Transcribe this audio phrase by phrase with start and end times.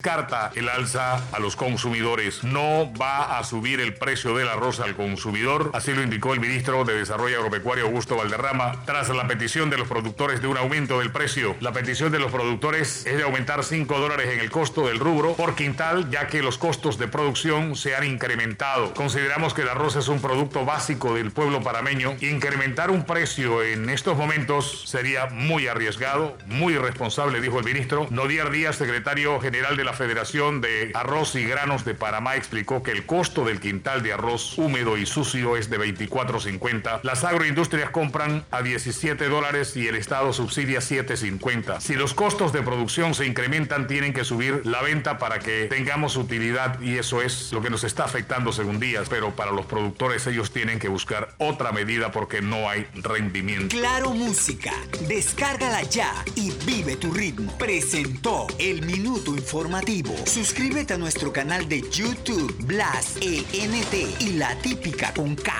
[0.00, 2.42] Carta el alza a los consumidores.
[2.42, 6.84] No va a subir el precio del arroz al consumidor, así lo indicó el ministro
[6.84, 11.12] de Desarrollo Agropecuario Augusto Valderrama, tras la petición de los productores de un aumento del
[11.12, 11.54] precio.
[11.60, 15.34] La petición de los productores es de aumentar 5 dólares en el costo del rubro
[15.34, 18.94] por quintal, ya que los costos de producción se han incrementado.
[18.94, 22.16] Consideramos que el arroz es un producto básico del pueblo parameño.
[22.20, 28.06] Incrementar un precio en estos momentos sería muy arriesgado, muy irresponsable, dijo el ministro.
[28.10, 32.80] Nodier Díaz, secretario general de la la Federación de Arroz y Granos de Panamá explicó
[32.80, 37.00] que el costo del quintal de arroz húmedo y sucio es de 24.50.
[37.02, 41.80] Las agroindustrias compran a 17 dólares y el Estado subsidia 7.50.
[41.80, 46.16] Si los costos de producción se incrementan, tienen que subir la venta para que tengamos
[46.16, 49.08] utilidad y eso es lo que nos está afectando según días.
[49.08, 53.76] Pero para los productores ellos tienen que buscar otra medida porque no hay rendimiento.
[53.76, 54.72] Claro Música,
[55.08, 57.58] descárgala ya y vive tu ritmo.
[57.58, 59.79] Presentó el minuto informativo
[60.26, 65.52] Suscríbete a nuestro canal de YouTube, Blas ENT y La Típica con K.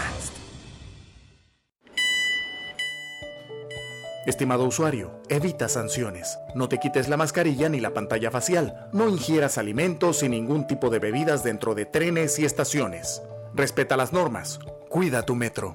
[4.27, 6.38] Estimado usuario, evita sanciones.
[6.54, 8.90] No te quites la mascarilla ni la pantalla facial.
[8.92, 13.22] No ingieras alimentos y ningún tipo de bebidas dentro de trenes y estaciones.
[13.55, 14.60] Respeta las normas.
[14.90, 15.74] Cuida tu metro.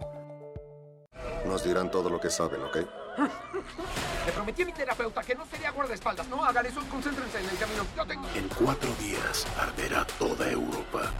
[1.47, 3.04] Nos dirán todo lo que saben, ¿ok?
[3.17, 6.27] Le prometí a mi terapeuta que no sería guardaespaldas.
[6.27, 7.85] No hagan eso, concéntrense en el camino.
[7.95, 8.27] Yo tengo...
[8.35, 11.11] En cuatro días arderá toda Europa.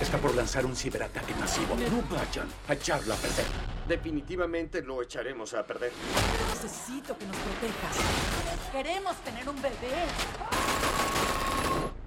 [0.00, 1.76] Está por lanzar un ciberataque masivo.
[1.76, 3.46] No vayan a echarlo a perder.
[3.86, 5.92] Definitivamente lo echaremos a perder.
[6.50, 7.96] Necesito que nos protejas.
[8.72, 10.06] Queremos tener un bebé.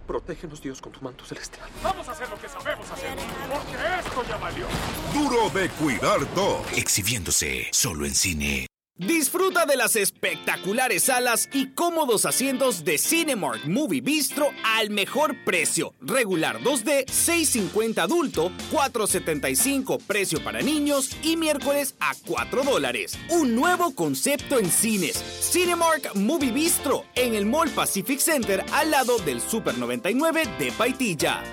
[0.06, 1.68] Protégenos, Dios, con tu manto celestial.
[1.84, 3.16] Vamos a hacer lo que sabemos hacer,
[3.50, 4.68] porque esto ya valió.
[5.14, 6.62] Duro de cuidar dos.
[6.74, 8.68] Exhibiéndose solo en cine.
[8.98, 15.94] Disfruta de las espectaculares salas y cómodos asientos de Cinemark Movie Bistro al mejor precio.
[16.00, 23.20] Regular 2D, 6.50 adulto, 4.75 precio para niños y miércoles a 4 dólares.
[23.32, 25.18] Un nuevo concepto en cines.
[25.42, 31.44] Cinemark Movie Bistro en el Mall Pacific Center al lado del Super 99 de Paitilla.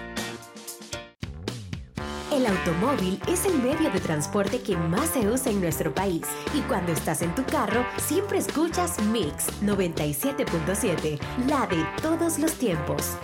[2.33, 6.23] El automóvil es el medio de transporte que más se usa en nuestro país
[6.55, 13.19] y cuando estás en tu carro siempre escuchas Mix 97.7, la de todos los tiempos.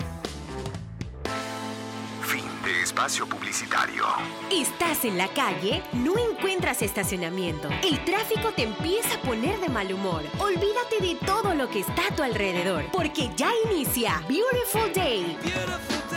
[2.21, 4.05] Fin de espacio publicitario.
[4.51, 7.67] Estás en la calle, no encuentras estacionamiento.
[7.81, 10.21] El tráfico te empieza a poner de mal humor.
[10.37, 15.35] Olvídate de todo lo que está a tu alrededor, porque ya inicia Beautiful Day.
[15.43, 16.08] Beautiful Day.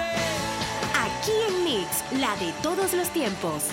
[1.22, 3.66] Aquí en Mix, la de todos los tiempos.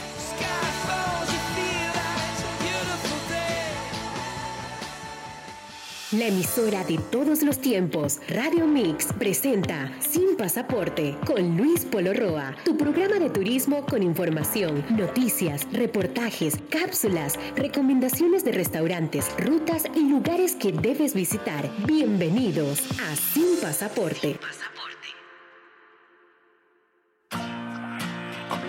[6.12, 12.56] La emisora de todos los tiempos, Radio Mix, presenta Sin Pasaporte con Luis Polo Roa,
[12.66, 20.56] tu programa de turismo con información, noticias, reportajes, cápsulas, recomendaciones de restaurantes, rutas y lugares
[20.56, 21.68] que debes visitar.
[21.88, 24.38] Bienvenidos a Sin Pasaporte.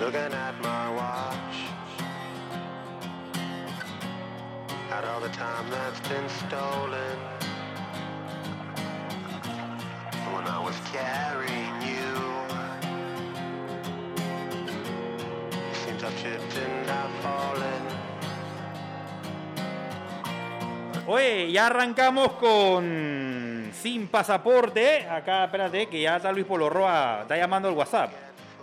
[0.00, 1.56] Looking at my watch
[4.90, 7.18] At all the time that's been stolen
[10.32, 12.12] When I was carrying you
[15.84, 17.82] seems I've tripped and I've fallen
[21.06, 25.08] Oye, ya arrancamos con Sin Pasaporte.
[25.08, 28.12] Acá, espérate, que ya está Luis Polorroa, está llamando al WhatsApp.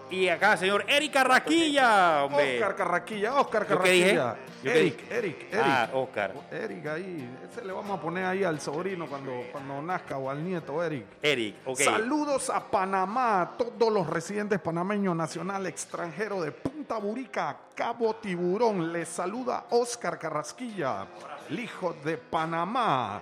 [0.10, 2.56] Y acá, señor Eric Carraquilla, hombre.
[2.56, 4.16] Oscar Carraquilla, Oscar ¿Yo qué dije?
[4.16, 4.48] Carraquilla.
[4.64, 5.18] ¿Yo qué Eric, dije?
[5.18, 5.64] Eric, Eric.
[5.66, 6.34] Ah, Oscar.
[6.52, 7.30] Eric ahí.
[7.44, 11.06] Ese le vamos a poner ahí al sobrino cuando, cuando nazca o al nieto, Eric.
[11.22, 11.80] Eric, ok.
[11.80, 18.94] Saludos a Panamá, a todos los residentes panameños, nacional, extranjero de Punta Burica, Cabo Tiburón.
[18.94, 21.06] Les saluda Oscar Carrasquilla,
[21.50, 23.22] el hijo de Panamá.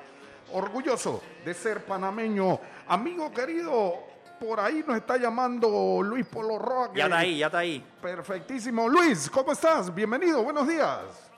[0.53, 2.59] Orgulloso de ser panameño.
[2.87, 6.91] Amigo querido, por ahí nos está llamando Luis Polo Roa.
[6.93, 7.83] Ya está ahí, ya está ahí.
[8.01, 8.87] Perfectísimo.
[8.87, 9.93] Luis, ¿cómo estás?
[9.93, 11.31] Bienvenido, buenos días.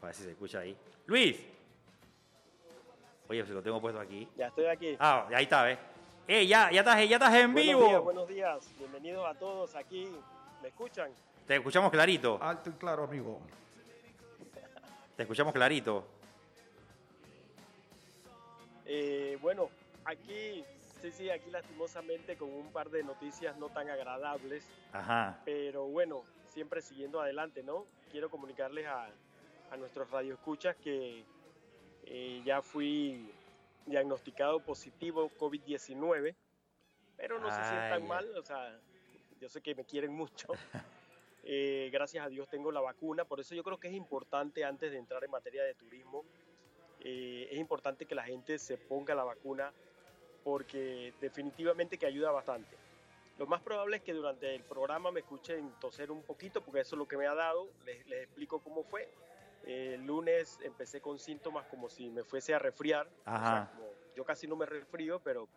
[0.00, 0.76] A ver si se escucha ahí.
[1.06, 1.36] Luis.
[3.28, 4.28] Oye, si lo tengo puesto aquí.
[4.36, 4.96] Ya estoy aquí.
[5.00, 5.78] Ah, ahí está, ¿ves?
[6.28, 7.88] Eh, ya, ya estás, ya estás en buenos vivo.
[7.88, 10.08] Días, buenos días, bienvenidos a todos aquí.
[10.62, 11.10] ¿Me escuchan?
[11.46, 12.38] Te escuchamos clarito.
[12.40, 13.40] Alto y claro, amigo.
[15.16, 16.04] Te escuchamos clarito.
[18.84, 19.68] Eh, bueno,
[20.04, 20.64] aquí,
[21.10, 24.68] sí, sí, aquí lastimosamente con un par de noticias no tan agradables.
[24.92, 25.40] Ajá.
[25.44, 27.86] Pero bueno, siempre siguiendo adelante, ¿no?
[28.10, 29.08] Quiero comunicarles a,
[29.70, 31.24] a nuestros radioescuchas que
[32.04, 33.32] eh, ya fui
[33.86, 36.34] diagnosticado positivo COVID-19.
[37.16, 38.78] pero no se sientan mal, o sea,
[39.40, 40.48] yo sé que me quieren mucho.
[41.48, 44.90] Eh, gracias a Dios tengo la vacuna, por eso yo creo que es importante antes
[44.90, 46.24] de entrar en materia de turismo,
[46.98, 49.72] eh, es importante que la gente se ponga la vacuna
[50.46, 52.76] porque definitivamente que ayuda bastante.
[53.36, 56.94] Lo más probable es que durante el programa me escuchen toser un poquito porque eso
[56.94, 59.08] es lo que me ha dado, les, les explico cómo fue.
[59.64, 63.08] el lunes empecé con síntomas como si me fuese a resfriar.
[63.24, 63.44] Ajá.
[63.44, 65.48] O sea, como- yo casi no me resfrío, pero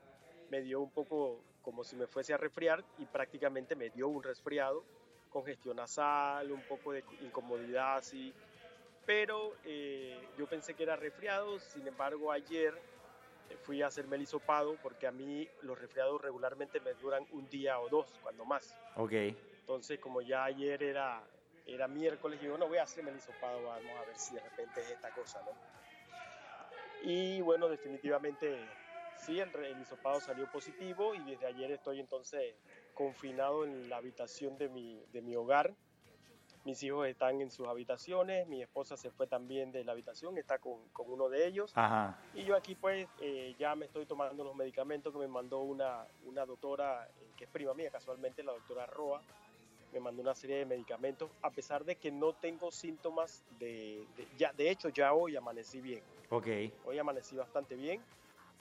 [0.50, 4.24] me dio un poco como si me fuese a resfriar y prácticamente me dio un
[4.24, 4.83] resfriado,
[5.30, 8.33] congestión nasal, un poco de incomodidad así.
[9.06, 12.98] Pero eh, yo pensé que era resfriado, sin embargo ayer eh,
[13.57, 17.79] fui a hacerme el hisopado porque a mí los resfriados regularmente me duran un día
[17.79, 18.77] o dos, cuando más.
[18.95, 19.13] Ok.
[19.59, 21.23] Entonces, como ya ayer era,
[21.65, 24.81] era miércoles, digo, no voy a hacerme el hisopado, vamos a ver si de repente
[24.81, 25.51] es esta cosa, ¿no?
[27.01, 28.77] Y bueno, definitivamente
[29.13, 32.55] sí, el, el hisopado salió positivo y desde ayer estoy entonces
[32.93, 35.73] confinado en la habitación de mi, de mi hogar.
[36.65, 40.59] Mis hijos están en sus habitaciones, mi esposa se fue también de la habitación, está
[40.59, 41.71] con, con uno de ellos.
[41.75, 42.19] Ajá.
[42.33, 46.06] Y yo aquí pues eh, ya me estoy tomando los medicamentos que me mandó una,
[46.25, 49.23] una doctora, eh, que es prima mía casualmente, la doctora Roa,
[49.91, 54.27] me mandó una serie de medicamentos, a pesar de que no tengo síntomas de, de-
[54.38, 56.45] ya, de hecho ya hoy amanecí bien, Ok.
[56.85, 58.03] hoy amanecí bastante bien,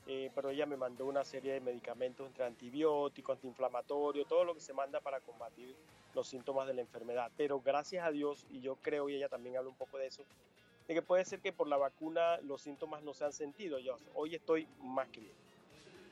[0.07, 4.61] eh, pero ella me mandó una serie de medicamentos entre antibióticos, antiinflamatorios, todo lo que
[4.61, 5.77] se manda para combatir
[6.19, 7.33] los síntomas de la enfermedad.
[7.37, 10.27] Pero gracias a Dios, y yo creo, y ella también habla un poco de eso,
[10.89, 13.79] de que puede ser que por la vacuna los síntomas no se han sentido.
[13.79, 15.37] Yo hoy estoy más que bien.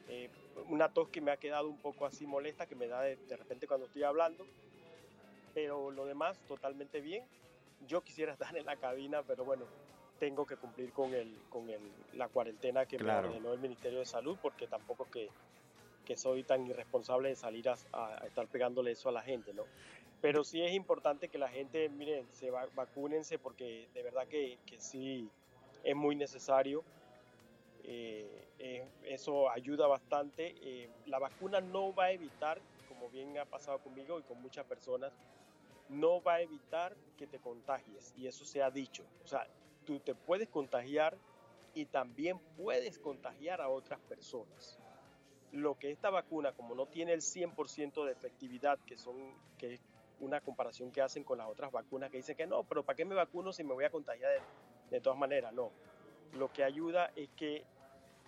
[0.06, 0.31] Eh,
[0.69, 3.37] una tos que me ha quedado un poco así molesta, que me da de, de
[3.37, 4.47] repente cuando estoy hablando,
[5.53, 7.29] pero lo demás totalmente bien.
[7.81, 9.67] Yo quisiera estar en la cabina, pero bueno,
[10.19, 11.81] tengo que cumplir con, el, con el,
[12.12, 13.23] la cuarentena que Claro.
[13.23, 15.29] me ordenó el Ministerio de Salud, porque tampoco que,
[16.05, 19.64] que soy tan irresponsable de salir a- a estar pegándole eso a la gente, ¿no?
[20.21, 24.59] Pero sí es importante que la gente, miren, se va, vacúnense porque de verdad que,
[24.67, 25.31] que sí
[25.85, 26.85] es muy necesario.
[27.85, 30.55] Eh, eh, eso ayuda bastante.
[30.61, 34.65] Eh, la vacuna no va a evitar, como bien ha pasado conmigo y con muchas
[34.67, 35.13] personas,
[35.89, 38.12] no va a evitar que te contagies.
[38.17, 39.05] Y eso se ha dicho.
[39.25, 39.47] O sea,
[39.85, 41.17] tú te puedes contagiar
[41.75, 44.79] y también puedes contagiar a otras personas.
[45.53, 49.17] Lo que esta vacuna, como no tiene el 100% de efectividad, que son
[49.59, 49.79] que
[50.21, 53.05] una comparación que hacen con las otras vacunas, que dicen que no, pero ¿para qué
[53.05, 54.41] me vacuno si me voy a contagiar de,
[54.91, 55.53] de todas maneras?
[55.53, 55.71] No.
[56.33, 57.65] Lo que ayuda es que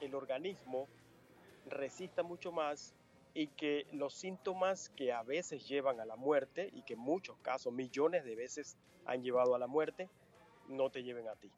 [0.00, 0.88] el organismo
[1.66, 2.94] resista mucho más
[3.34, 7.36] y que los síntomas que a veces llevan a la muerte y que en muchos
[7.38, 10.08] casos, millones de veces han llevado a la muerte,
[10.68, 11.50] no te lleven a ti.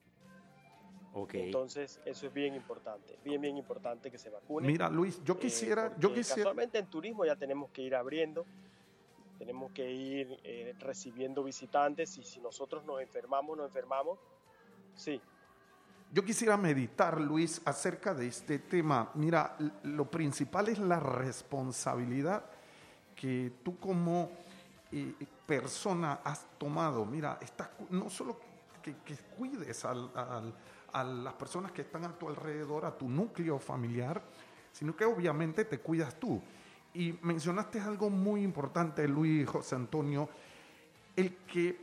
[1.13, 1.35] Ok.
[1.35, 4.71] Entonces, eso es bien importante, bien, bien importante que se vacunen.
[4.71, 8.47] Mira, Luis, yo Eh, quisiera, yo quisiera, Casualmente en turismo ya tenemos que ir abriendo,
[9.41, 14.19] tenemos que ir eh, recibiendo visitantes y si nosotros nos enfermamos, nos enfermamos,
[14.95, 15.19] sí,
[16.13, 19.11] yo quisiera meditar, Luis, acerca de este tema.
[19.15, 22.45] Mira, lo principal es la responsabilidad
[23.17, 24.31] que tú como
[24.93, 25.15] eh,
[25.47, 27.07] persona has tomado.
[27.07, 27.39] Mira,
[27.89, 28.39] no solo
[28.83, 30.55] que, que cuides al- al-
[30.93, 34.21] a las personas que están a tu alrededor, a tu núcleo familiar,
[34.73, 36.43] sino que obviamente te cuidas tú.
[36.95, 40.29] Y mencionaste algo muy importante, Luis José Antonio,
[41.17, 41.79] el que,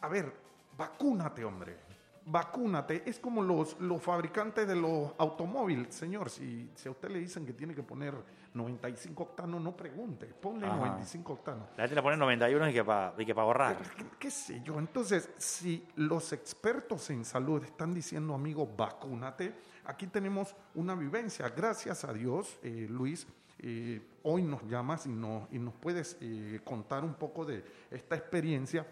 [0.00, 0.32] a ver,
[0.76, 1.76] vacúnate, hombre.
[2.24, 3.02] Vacúnate.
[3.04, 6.30] Es como los, los fabricantes de los automóviles, señor.
[6.30, 8.14] Si, si a usted le dicen que tiene que poner
[8.54, 10.26] 95 octanos, no pregunte.
[10.26, 10.76] Ponle Ajá.
[10.76, 11.68] 95 octanos.
[11.76, 13.76] La gente le pone 91 y que para y que pa ahorrar.
[13.96, 14.78] ¿Qué, qué sé yo?
[14.78, 21.48] Entonces, si los expertos en salud están diciendo, amigo, vacúnate, aquí tenemos una vivencia.
[21.48, 23.26] Gracias a Dios, eh, Luis,
[23.62, 28.16] eh, hoy nos llamas y, no- y nos puedes eh, contar un poco de esta
[28.16, 28.86] experiencia.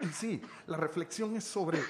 [0.00, 1.80] Y sí, la reflexión es sobre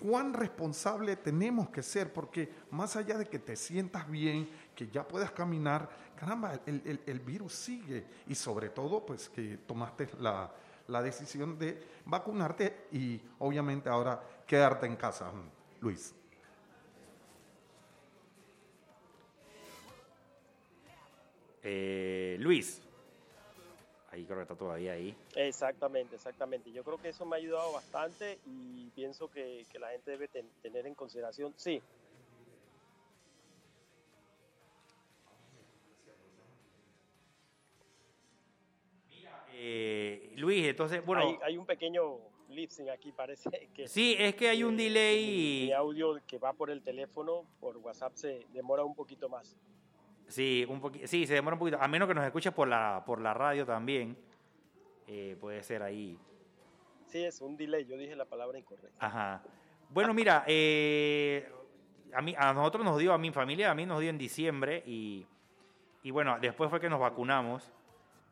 [0.00, 5.06] cuán responsable tenemos que ser, porque más allá de que te sientas bien, que ya
[5.06, 11.82] puedas caminar, caramba, el, virus sigue y sobre todo pues que tomaste la decisión de
[12.06, 15.30] vacunarte y obviamente ahora quedarte en casa,
[15.80, 16.14] Luis.
[21.64, 22.82] Eh, Luis.
[24.10, 25.16] Ahí creo que está todavía ahí.
[25.34, 26.70] Exactamente, exactamente.
[26.70, 30.28] Yo creo que eso me ha ayudado bastante y pienso que, que la gente debe
[30.28, 31.82] ten- tener en consideración, sí,
[39.56, 41.22] Eh, Luis, entonces, bueno.
[41.22, 42.18] hay, hay un pequeño
[42.48, 43.86] lip sync aquí, parece que...
[43.88, 45.66] Sí, es que hay un delay.
[45.66, 49.56] mi audio que va por el teléfono, por WhatsApp, se demora un poquito más.
[50.34, 51.78] Sí, un sí, se demora un poquito.
[51.80, 54.16] A menos que nos escuches por la, por la radio también.
[55.06, 56.18] eh, puede ser ahí.
[57.06, 57.84] Sí, es un delay.
[57.84, 59.06] Yo dije la palabra incorrecta.
[59.06, 59.42] Ajá.
[59.90, 61.48] Bueno, mira, eh,
[62.12, 64.82] a, mí, a nosotros nos dio, a mi familia, a mí nos dio en diciembre
[64.86, 65.24] y,
[66.02, 67.70] y bueno, después fue que nos vacunamos.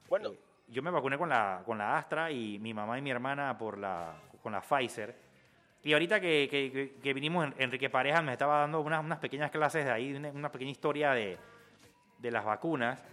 [0.09, 0.31] Bueno.
[0.31, 3.57] Eh, yo me vacuné con la, con la Astra y mi mamá y mi hermana
[3.57, 5.15] por la, con la Pfizer.
[5.85, 9.53] Y ahorita que, que- que- vinimos, en- Enrique Pareja me estaba dando unas, unas pequeñas
[9.53, 11.39] clases de ahí, una, una pequeña historia de,
[12.23, 13.05] de las vacunas.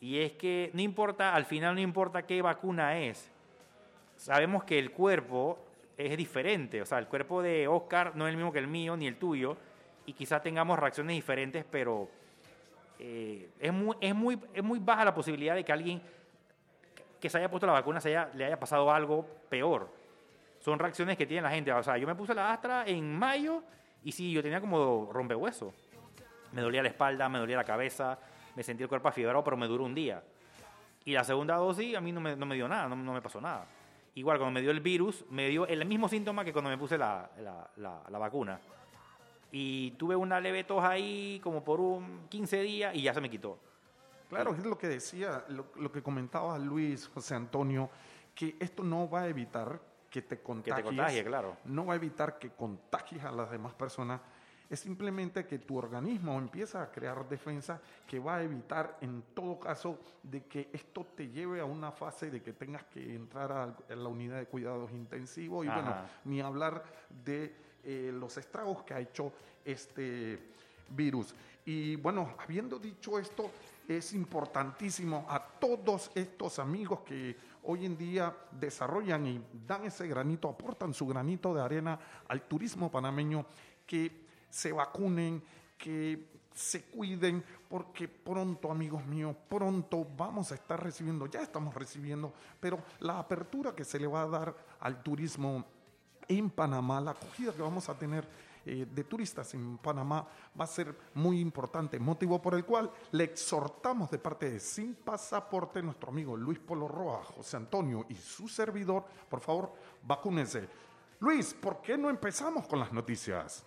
[0.00, 3.30] Y es que no importa, al final no importa qué vacuna es.
[4.16, 5.58] Sabemos que el cuerpo
[5.96, 6.82] es diferente.
[6.82, 9.16] O sea, el cuerpo de Oscar no es el mismo que el mío ni el
[9.16, 9.56] tuyo.
[10.06, 12.08] Y quizás tengamos reacciones diferentes, pero
[12.98, 16.02] eh, es, muy, es, muy, es muy baja la posibilidad de que alguien
[17.20, 18.00] que se haya puesto la vacuna
[18.34, 19.90] le haya pasado algo peor.
[20.58, 21.72] Son reacciones que tiene la gente.
[21.72, 23.62] O sea, yo me puse la Astra en mayo
[24.02, 25.72] y sí, yo tenía como rompehueso.
[26.52, 28.18] Me dolía la espalda, me dolía la cabeza,
[28.58, 30.20] me sentí el cuerpo afiebrado, pero me duró un día.
[31.04, 33.22] Y la segunda dosis a mí no me, no me dio nada, no, no me
[33.22, 33.66] pasó nada.
[34.16, 36.98] Igual, cuando me dio el virus, me dio el mismo síntoma que cuando me puse
[36.98, 38.58] la, la- la- la vacuna.
[39.52, 43.30] Y tuve una leve tos ahí como por un 15 días y ya se me
[43.30, 43.60] quitó.
[44.28, 47.88] Claro, es lo que decía, lo, lo que comentaba Luis José Antonio,
[48.34, 50.84] que esto no va a evitar que te contagies.
[50.84, 51.56] contagie, claro.
[51.66, 54.20] No va a evitar que contagies a las demás personas.
[54.70, 59.58] Es simplemente que tu organismo empieza a crear defensa que va a evitar en todo
[59.58, 63.94] caso de que esto te lleve a una fase de que tengas que entrar a,
[63.94, 65.94] la unidad de cuidados intensivos y bueno,
[66.24, 66.84] ni hablar
[67.24, 69.32] de eh, los estragos que ha hecho
[69.64, 70.38] este
[70.90, 71.34] virus.
[71.64, 73.50] Y bueno, habiendo dicho esto,
[73.88, 80.48] es importantísimo a todos estos amigos que hoy en día desarrollan y dan ese granito,
[80.48, 81.98] aportan su granito de arena
[82.28, 83.46] al turismo panameño,
[83.86, 85.42] que se vacunen,
[85.76, 92.32] que se cuiden, porque pronto, amigos míos, pronto vamos a estar recibiendo, ya estamos recibiendo,
[92.58, 95.64] pero la apertura que se le va a dar al turismo
[96.26, 98.28] en Panamá, la acogida que vamos a tener
[98.66, 100.26] eh, de turistas en Panamá
[100.58, 104.94] va a ser muy importante, motivo por el cual le exhortamos de parte de Sin
[104.94, 110.68] Pasaporte, nuestro amigo Luis Polo Roa, José Antonio y su servidor, por favor, vacúnense.
[111.20, 113.64] Luis, ¿por qué no empezamos con las noticias?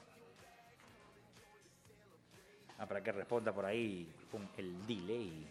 [2.81, 5.45] Ah, para que responda por ahí con el delay.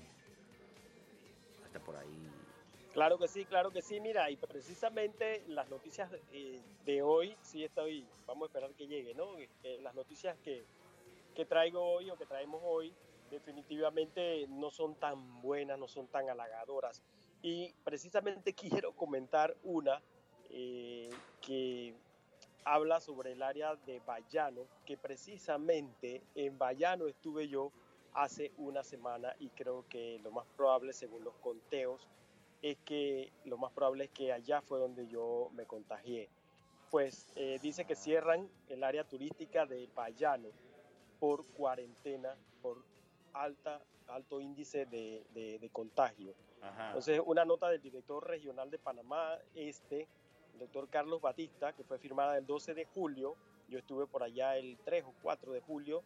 [1.65, 2.29] Está por ahí.
[2.93, 4.01] Claro que sí, claro que sí.
[4.01, 9.15] Mira, y precisamente las noticias eh, de hoy, sí estoy, vamos a esperar que llegue,
[9.15, 9.39] ¿no?
[9.39, 10.65] Eh, las noticias que,
[11.37, 12.93] que traigo hoy o que traemos hoy
[13.31, 17.01] definitivamente no son tan buenas, no son tan halagadoras.
[17.43, 20.03] Y precisamente quiero comentar una
[20.51, 21.11] eh,
[21.41, 21.95] que
[22.65, 27.73] habla sobre el área de Bayano, que precisamente en Bayano estuve yo
[28.13, 32.09] hace una semana y creo que lo más probable, según los conteos,
[32.63, 36.29] es que lo más probable es que allá fue donde yo me contagié.
[36.91, 40.49] Pues eh, dice que cierran el área turística de Bayano
[41.21, 42.85] por cuarentena, por
[43.33, 46.35] alta, alto índice de, de- de contagio.
[46.61, 46.89] Ajá.
[46.89, 50.09] Entonces, una nota del director regional de Panamá Este,
[50.61, 53.35] doctor Carlos Batista, que fue firmada el 12 de julio,
[53.69, 56.03] yo estuve por allá el 3 o 4 de julio,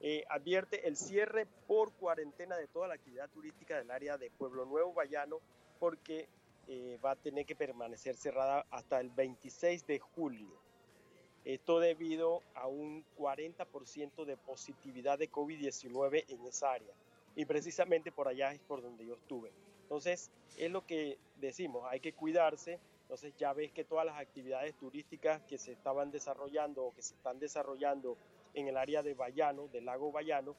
[0.00, 4.64] eh, advierte el cierre por cuarentena de toda la actividad turística del área de Pueblo
[4.66, 5.38] Nuevo Bayano,
[5.78, 6.28] porque
[6.68, 10.48] eh, va a tener que permanecer cerrada hasta el 26 de julio.
[11.44, 16.92] Esto debido a un 40% de positividad de COVID-19 en esa área.
[17.34, 19.50] Y precisamente por allá es por donde yo estuve.
[19.82, 22.78] Entonces, es lo que decimos, hay que cuidarse.
[23.12, 27.12] Entonces, ya ves que todas las actividades turísticas que se estaban desarrollando o que se
[27.12, 28.16] están desarrollando
[28.54, 30.56] en el área de Bayano, del lago Bayano,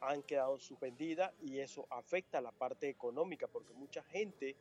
[0.00, 4.56] han quedado suspendidas y eso afecta la parte económica porque mucha gente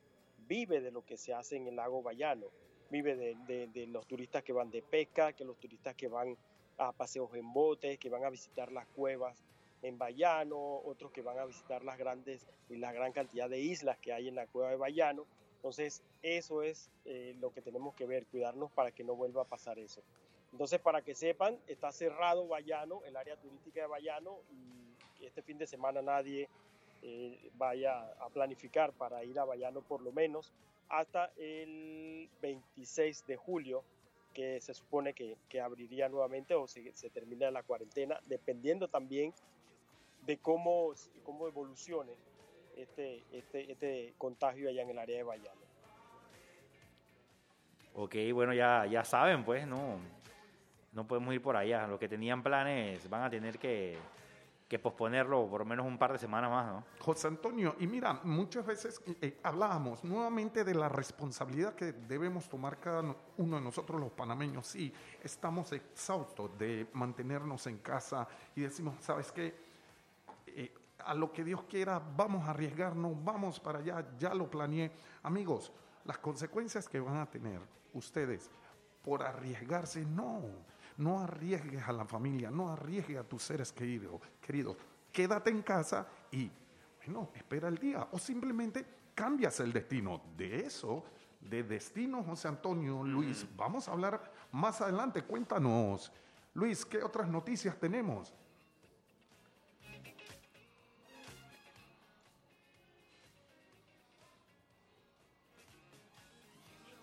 [0.50, 2.48] vive de lo que se hace en el lago Bayano,
[2.89, 6.36] vive de los turistas que van de pesca, que los turistas que van
[6.77, 9.41] a paseos en botes, que van a visitar las cuevas
[9.81, 13.98] en Bayano, otros que van a visitar las grandes y la gran cantidad de islas
[13.98, 15.25] que hay en la cueva de Bayano.
[15.60, 19.46] Entonces, eso es eh, lo que tenemos que ver, cuidarnos para que no vuelva a
[19.46, 20.01] pasar eso.
[20.54, 24.38] Entonces, para que sepan, está cerrado Bayano, el área turística de Bayano,
[25.20, 26.48] y este fin de semana nadie
[27.01, 30.54] eh, vaya a planificar para ir a Bayano por lo menos
[30.88, 33.84] hasta el 26 de julio,
[34.34, 39.34] que se supone que, que abriría nuevamente o se, se termina la cuarentena, dependiendo también
[40.25, 40.94] de cómo,
[41.25, 42.13] cómo evolucione
[42.81, 45.62] este, este, este contagio allá en el área de Bayano.
[47.95, 50.00] Ok, bueno, ya, ya saben, pues, no,
[50.93, 51.88] no podemos ir por allá.
[51.88, 53.98] Los que tenían planes van a tener que,
[54.69, 56.86] que posponerlo por lo menos un par de semanas más, ¿no?
[57.00, 62.79] José Antonio, y mira, muchas veces eh, hablábamos nuevamente de la responsabilidad que debemos tomar
[62.79, 64.67] cada uno de nosotros los panameños.
[64.67, 64.93] Sí,
[65.24, 69.69] estamos exhaustos de mantenernos en casa y decimos, ¿sabes qué?
[71.06, 74.91] A lo que Dios quiera, vamos a arriesgarnos, vamos para allá, ya lo planeé.
[75.24, 75.72] Amigos,
[76.06, 77.60] las consecuencias que van a tener
[77.94, 78.50] ustedes
[79.01, 80.44] por arriesgarse, no
[81.00, 84.22] no arriesgues a la familia, no arriesgues a tus seres queridos.
[84.41, 84.75] queridos.
[85.12, 86.51] Quédate en casa y,
[86.98, 88.08] bueno, espera el día.
[88.12, 90.22] O simplemente cambias el destino.
[90.36, 91.06] De eso,
[91.39, 95.24] de destino, José Antonio, Luis, vamos a hablar más adelante.
[95.24, 96.12] Cuéntanos,
[96.53, 98.34] Luis, ¿qué otras noticias tenemos?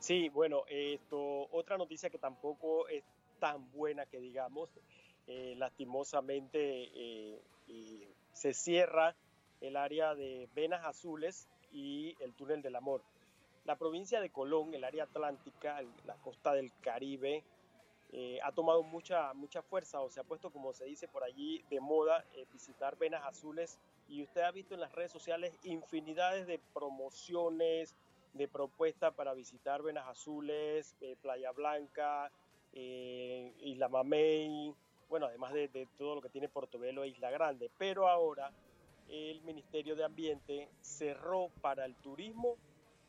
[0.06, 3.02] Sí, bueno, esto, otra noticia que tampoco es
[3.40, 4.70] tan buena que digamos.
[5.26, 9.16] Eh, lastimosamente eh, se cierra
[9.60, 13.02] el área de Venas Azules y el túnel del amor.
[13.64, 17.42] La provincia de Colón, el área atlántica, la costa del Caribe,
[18.12, 21.64] eh, ha tomado mucha, mucha fuerza o se ha puesto, como se dice por allí,
[21.68, 23.80] de moda visitar Venas Azules.
[24.08, 27.96] Y usted ha visto en las redes sociales infinidades de promociones,
[28.36, 32.30] de propuestas para visitar Venas Azules, Playa Blanca,
[32.72, 34.74] eh, Isla Mamey,
[35.08, 37.70] bueno, además de, todo lo que tiene Portobelo e Isla Grande.
[37.78, 38.52] Pero ahora
[39.08, 42.56] el Ministerio de Ambiente cerró para el turismo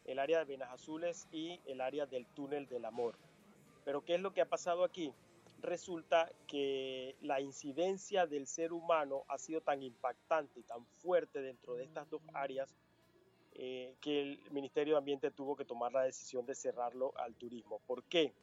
[0.06, 3.18] el área de Venas Azules y el área del Túnel del Amor.
[3.84, 5.14] Pero ¿qué es lo que ha pasado aquí?
[5.62, 11.76] Resulta que la incidencia del ser humano ha sido tan impactante y tan fuerte dentro
[11.76, 12.74] de estas dos áreas
[13.58, 17.82] eh, que el Ministerio de Ambiente tuvo que tomar la decisión de cerrarlo al turismo.
[17.86, 18.34] ¿Por qué?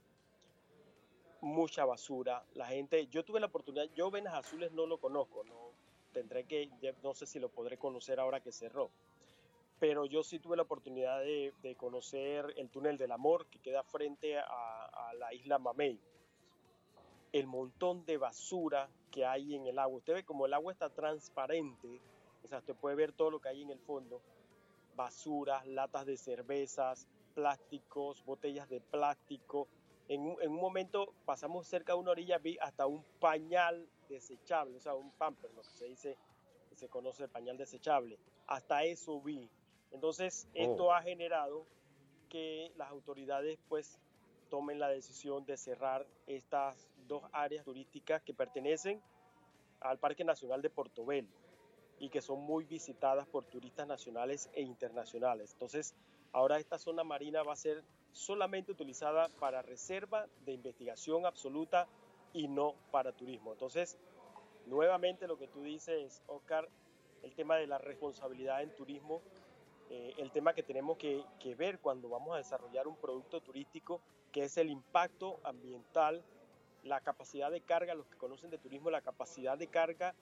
[1.45, 2.43] mucha basura.
[2.55, 5.73] La gente, yo tuve la oportunidad, yo Venas Azules no lo conozco, no
[6.13, 6.71] tendré que,
[7.03, 8.91] no sé si lo podré conocer ahora que cerró,
[9.79, 14.39] pero yo sí tuve la oportunidad de, conocer el túnel del amor que queda frente
[14.39, 16.01] a, la isla Mamey.
[17.33, 19.99] El montón de basura que hay en el agua.
[19.99, 22.01] Usted ve como el agua está transparente,
[22.45, 24.23] o sea, usted puede ver todo lo que hay en el fondo.
[24.97, 29.69] Basuras, latas de cervezas, plásticos, botellas de plástico,
[30.09, 34.95] en un, momento pasamos cerca de una orilla, vi hasta un pañal desechable, o sea,
[34.95, 36.19] un pamper, lo que se dice,
[36.75, 38.19] se conoce el pañal desechable.
[38.47, 39.49] Hasta eso vi.
[39.93, 40.93] Entonces, esto oh.
[40.93, 41.67] ha generado
[42.29, 43.99] que las autoridades pues
[44.51, 49.01] tomen la decisión de cerrar estas dos áreas turísticas que pertenecen
[49.81, 51.44] al Parque Nacional de Portobelo
[51.99, 55.53] y que son muy visitadas por turistas nacionales e internacionales.
[55.53, 55.95] Entonces,
[56.33, 61.87] ahora esta zona marina va a ser solamente utilizada para reserva de investigación absoluta
[62.33, 63.53] y no para turismo.
[63.53, 63.97] Entonces,
[64.67, 66.69] nuevamente lo que tú dices, Oscar,
[67.23, 69.23] el tema de la responsabilidad en turismo,
[69.91, 74.01] eh, el tema que tenemos que, que ver cuando vamos a desarrollar un producto turístico,
[74.33, 76.23] que es el impacto ambiental,
[76.83, 80.15] la capacidad de carga, los que conocen de turismo, la capacidad de carga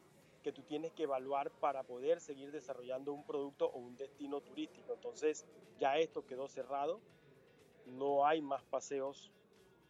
[0.42, 4.92] que tú tienes que evaluar para poder seguir desarrollando un producto o un destino turístico.
[4.92, 5.46] Entonces
[5.78, 7.00] ya esto quedó cerrado,
[7.86, 9.32] no hay más paseos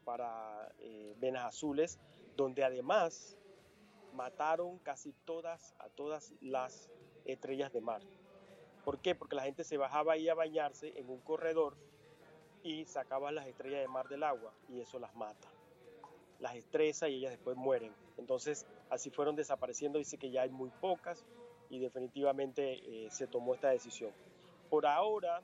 [0.04, 1.98] para eh, Venas Azules,
[2.36, 3.36] donde además
[4.12, 6.90] mataron casi todas a todas las
[7.24, 8.02] estrellas de mar.
[8.84, 9.14] ¿Por qué?
[9.14, 11.76] Porque la gente se bajaba ahí a bañarse en un corredor
[12.62, 15.48] y sacaba las estrellas de mar del agua y eso las mata.
[16.40, 17.94] Las estresa y ellas después mueren.
[18.16, 21.24] Entonces así fueron desapareciendo, dice que ya hay muy pocas
[21.70, 24.12] y definitivamente eh, se tomó esta decisión.
[24.68, 25.40] Por ahora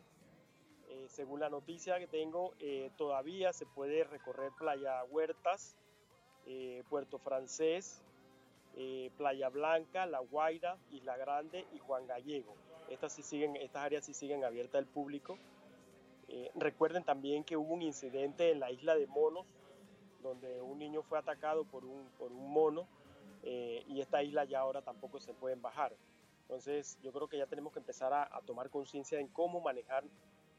[0.90, 5.76] eh, según la noticia que tengo, eh, todavía se puede recorrer Playa Huertas,
[6.88, 8.02] Puerto Francés,
[9.18, 12.54] Playa Blanca, La Guaira, Isla Grande y Juan Gallego.
[12.88, 15.38] Estas, sí siguen, estas áreas sí siguen abiertas al público.
[16.54, 19.44] recuerden también que hubo un incidente en la isla de Monos,
[20.22, 22.88] donde un niño fue atacado por un, por un mono
[23.42, 25.94] y esta isla ya ahora tampoco se pueden bajar.
[26.42, 30.04] Entonces yo creo que ya tenemos que empezar a, a tomar conciencia en cómo manejar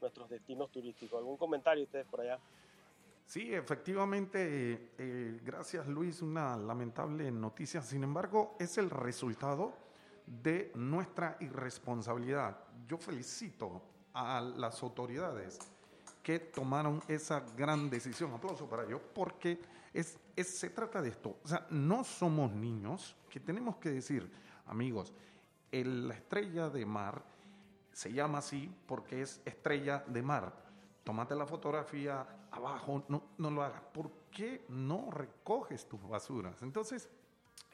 [0.00, 1.18] nuestros destinos turísticos.
[1.18, 2.38] ¿Algún comentario ustedes por allá?
[3.30, 7.80] Sí, efectivamente, eh, gracias Luis, una lamentable noticia.
[7.80, 9.72] Sin embargo, es el resultado
[10.26, 12.56] de nuestra irresponsabilidad.
[12.88, 13.82] Yo felicito
[14.14, 15.60] a las autoridades
[16.24, 18.32] que tomaron esa gran decisión.
[18.32, 19.60] Aplauso para ellos, porque
[19.94, 21.38] es, se trata de esto.
[21.44, 24.30] O sea, no somos niños que tenemos que decir,
[24.66, 25.12] amigos,
[25.72, 27.22] la estrella de mar
[27.92, 30.52] se llama así porque es estrella de mar.
[31.04, 33.82] Tómate la fotografía abajo, no, no lo hagas.
[33.92, 36.60] ¿Por qué no recoges tus basuras?
[36.62, 37.08] Entonces,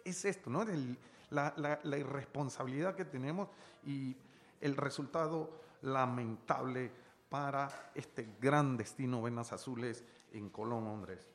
[0.05, 0.62] es esto, ¿no?
[0.62, 0.96] El-
[1.31, 3.48] la, la- irresponsabilidad que tenemos
[3.85, 4.16] y
[4.61, 5.50] el resultado
[5.83, 6.92] lamentable
[7.29, 11.29] para este gran destino Venas Azules en Colón, Andrés.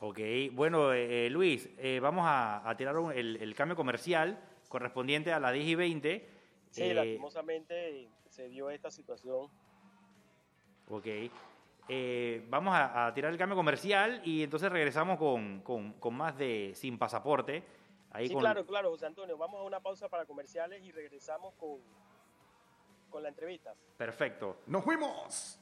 [0.00, 0.18] Ok,
[0.52, 5.32] bueno, eh, eh, Luis, eh, vamos a, a tirar un- el, el cambio comercial correspondiente
[5.32, 6.28] a la 10 y 20.
[6.70, 9.48] Sí, Eh, lastimosamente se dio esta situación.
[10.88, 11.06] Ok.
[11.88, 16.36] Eh, vamos a, a tirar el cambio comercial y entonces regresamos con, con- con más
[16.36, 17.62] de Sin Pasaporte.
[18.10, 19.36] Ahí sí, con- claro, claro, José Antonio.
[19.38, 21.78] Vamos a una pausa para comerciales y regresamos con,
[23.08, 23.72] con la entrevista.
[23.96, 24.58] Perfecto.
[24.66, 25.58] ¡Nos fuimos!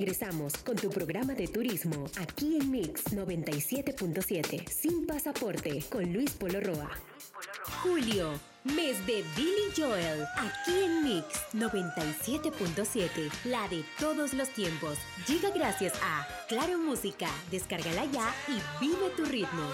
[0.00, 6.58] Regresamos con tu programa de turismo aquí en Mix 97.7 sin pasaporte con Luis Polo
[6.58, 6.90] Roa.
[7.82, 8.32] Julio,
[8.64, 14.96] mes de Billy Joel, aquí en Mix 97.7, la de todos los tiempos.
[15.28, 19.68] Llega gracias a Claro Música, descárgala ya y vive tu ritmo.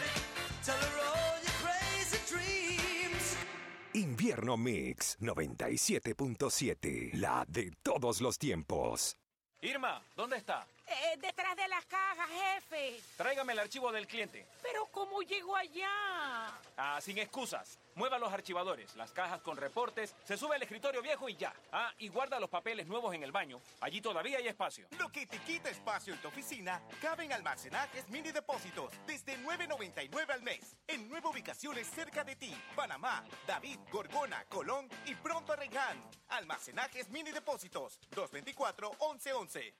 [3.92, 7.12] Invierno Mix 97.7.
[7.14, 9.16] La de todos los tiempos.
[9.62, 10.66] Irma, ¿dónde está?
[10.88, 13.00] Eh, detrás de las cajas, jefe.
[13.16, 14.46] Tráigame el archivo del cliente.
[14.62, 15.88] Pero ¿cómo llegó allá?
[16.76, 17.78] Ah, sin excusas.
[17.96, 21.52] Mueva los archivadores, las cajas con reportes, se sube al escritorio viejo y ya.
[21.72, 23.58] Ah, y guarda los papeles nuevos en el baño.
[23.80, 24.86] Allí todavía hay espacio.
[24.98, 30.30] Lo que te quita espacio en tu oficina cabe en almacenajes mini depósitos desde 9.99
[30.30, 30.76] al mes.
[30.86, 35.98] En nueve ubicaciones cerca de ti: Panamá, David, Gorgona, Colón y pronto Arregán.
[36.28, 39.72] Almacenajes mini depósitos 224-1111.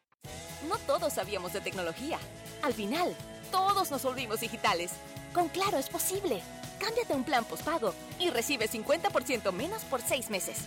[0.69, 2.19] No todos sabíamos de tecnología.
[2.63, 3.15] Al final,
[3.51, 4.93] todos nos volvimos digitales.
[5.33, 6.43] Con Claro es posible.
[6.79, 10.59] Cámbiate a un plan postpago y recibe 50% menos por seis meses.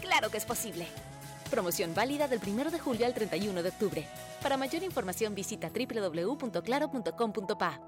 [0.00, 0.86] Claro que es posible.
[1.50, 4.06] Promoción válida del 1 de julio al 31 de octubre.
[4.42, 7.80] Para mayor información visita www.claro.com.pa.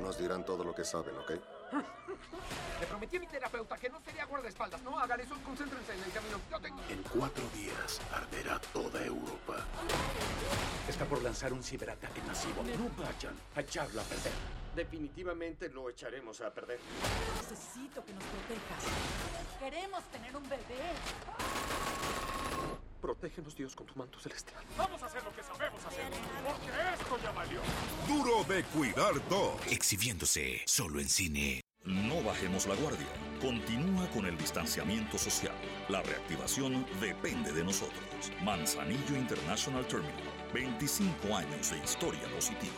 [0.00, 1.32] Nos dirán todo lo que saben, ¿ok?
[1.72, 4.82] Le prometí a mi terapeuta que no sería guardaespaldas.
[4.82, 6.40] No hagan eso, concéntrense en el camino.
[6.50, 6.80] Yo tengo...
[6.88, 9.64] En cuatro días arderá toda Europa.
[10.88, 12.62] Está por lanzar un ciberataque masivo.
[12.62, 14.32] No vayan a echarlo a perder.
[14.74, 16.78] Definitivamente lo echaremos a perder.
[17.36, 18.84] Necesito que nos protejas.
[19.58, 20.94] Queremos tener un bebé.
[23.00, 24.62] Protégenos, Dios, con tu manto celestial.
[24.76, 25.39] Vamos a hacer lo que.
[25.82, 27.60] Porque esto ya valió.
[28.06, 29.54] Duro de cuidar dos.
[29.70, 31.60] Exhibiéndose solo en cine.
[31.84, 33.06] No bajemos la guardia.
[33.40, 35.54] Continúa con el distanciamiento social.
[35.88, 38.32] La reactivación depende de nosotros.
[38.42, 40.40] Manzanillo International Terminal.
[40.52, 42.74] 25 años de historia positiva.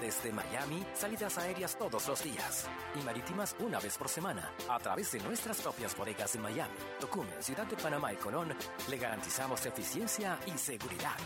[0.00, 2.66] Desde Miami, salidas aéreas todos los días
[2.98, 7.42] y marítimas una vez por semana a través de nuestras propias bodegas en Miami, Tocumen,
[7.42, 8.54] Ciudad de Panamá y Colón,
[8.88, 11.16] le garantizamos eficiencia y seguridad.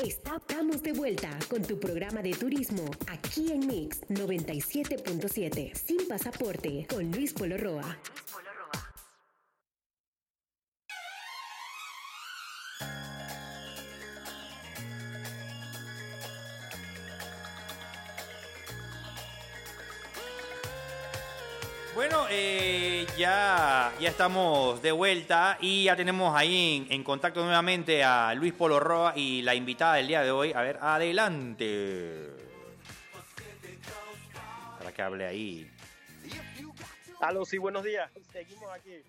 [0.04, 7.12] Estamos de vuelta con tu programa de turismo aquí en Mix 97.7 sin pasaporte con
[7.12, 7.98] Luis Polo Roa.
[21.96, 28.04] Bueno, eh, ya, ya estamos de vuelta y ya tenemos ahí en, en contacto nuevamente
[28.04, 30.52] a Luis Polo Roa y la invitada del día de hoy.
[30.52, 32.32] A ver, adelante.
[34.78, 35.72] Para que hable ahí.
[37.22, 38.12] Aló, sí, buenos días.
[38.30, 39.02] Seguimos aquí.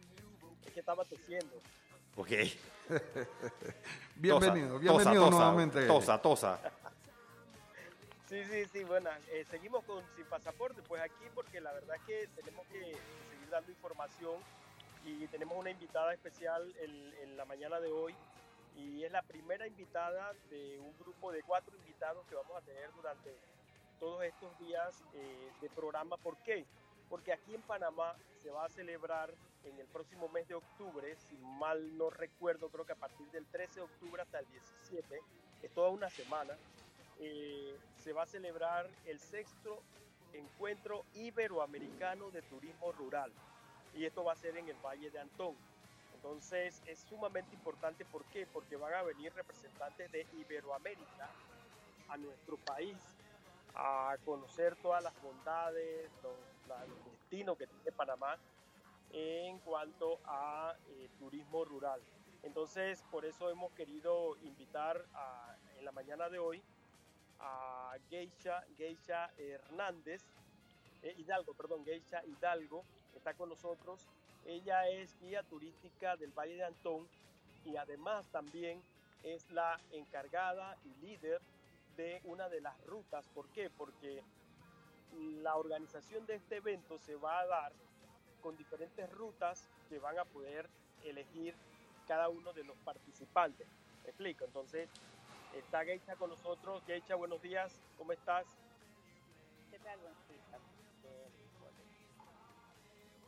[0.65, 1.61] Es que estaba tosiendo.
[2.15, 2.29] Ok.
[4.15, 5.87] bienvenido, Tosa, bienvenido tosa, nuevamente.
[5.89, 6.61] Tosa, tosa.
[8.29, 12.03] Sí, sí, sí, bueno, eh, seguimos con Sin Pasaporte, pues aquí porque la verdad es
[12.03, 14.43] que tenemos que seguir dando información
[15.05, 18.17] y tenemos una invitada especial en, en la mañana de hoy
[18.77, 22.93] y es la primera invitada de un grupo de cuatro invitados que vamos a tener
[22.95, 23.33] durante
[24.01, 26.17] todos estos días eh, de programa.
[26.17, 26.67] ¿Por qué?
[27.09, 29.33] Porque aquí en Panamá se va a celebrar
[29.65, 33.47] en el próximo mes de octubre, si mal no recuerdo, creo que a partir del
[33.47, 35.21] 13 de octubre hasta el 17,
[35.63, 36.57] es toda una semana,
[37.21, 39.83] eh, se va a celebrar el sexto
[40.33, 43.33] encuentro iberoamericano de turismo rural.
[43.95, 45.57] Y esto va a ser en el Valle de Antón.
[46.15, 48.47] Entonces es sumamente importante, ¿por qué?
[48.47, 51.31] Porque van a venir representantes de Iberoamérica
[52.09, 52.97] a nuestro país
[53.75, 56.35] a conocer todas las bondades, los,
[57.05, 58.37] destinos que tiene Panamá
[59.13, 62.01] en cuanto a eh, turismo rural.
[62.43, 66.63] Entonces, por eso hemos querido invitar a- en la mañana de hoy
[67.41, 70.23] a Geisha, Geisha Hernández,
[71.03, 74.07] eh, Hidalgo, perdón, Geisha Hidalgo, está con nosotros.
[74.45, 77.09] Ella es guía turística del Valle de Antón
[77.65, 78.81] y además también
[79.23, 81.41] es la encargada y líder
[81.97, 83.27] de una de las rutas.
[83.35, 83.71] ¿Por qué?
[83.71, 84.23] Porque
[85.43, 87.73] la organización de este evento se va a dar
[88.43, 90.69] con diferentes rutas que van a poder
[91.05, 91.55] elegir
[92.07, 93.67] cada uno de los participantes.
[94.05, 94.45] ¿Me explico?
[94.45, 94.89] Entonces,
[95.59, 96.85] está Geisha con nosotros.
[96.87, 97.81] Geisha, buenos días.
[97.97, 98.47] ¿Cómo estás?
[99.71, 99.99] ¿Qué tal?
[100.01, 100.61] Buenos días.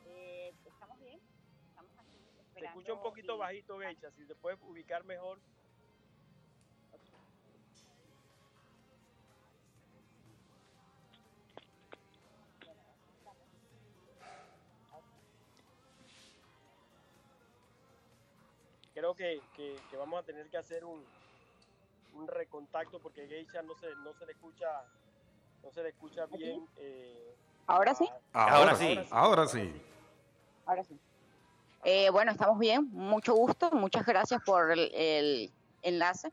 [0.07, 1.21] Eh, ¿Estamos bien?
[1.69, 4.11] Estamos aquí esperando escucha un poquito y- bajito, Geisha.
[4.11, 5.39] Si te puedes ubicar mejor.
[18.95, 21.05] Creo que, que- que vamos a tener que hacer un,
[22.19, 24.67] un recontacto porque Geisha no se, no se le escucha
[25.63, 26.67] no se le escucha bien.
[26.77, 27.35] eh,
[27.67, 28.09] ¿Ahora sí?
[28.33, 28.99] Ahora, sí.
[29.11, 29.83] Ahora sí.
[30.65, 30.99] Ahora sí.
[31.85, 32.89] Eh, bueno, estamos bien.
[32.93, 33.71] Mucho gusto.
[33.73, 35.53] Muchas gracias por el, el
[35.83, 36.33] enlace.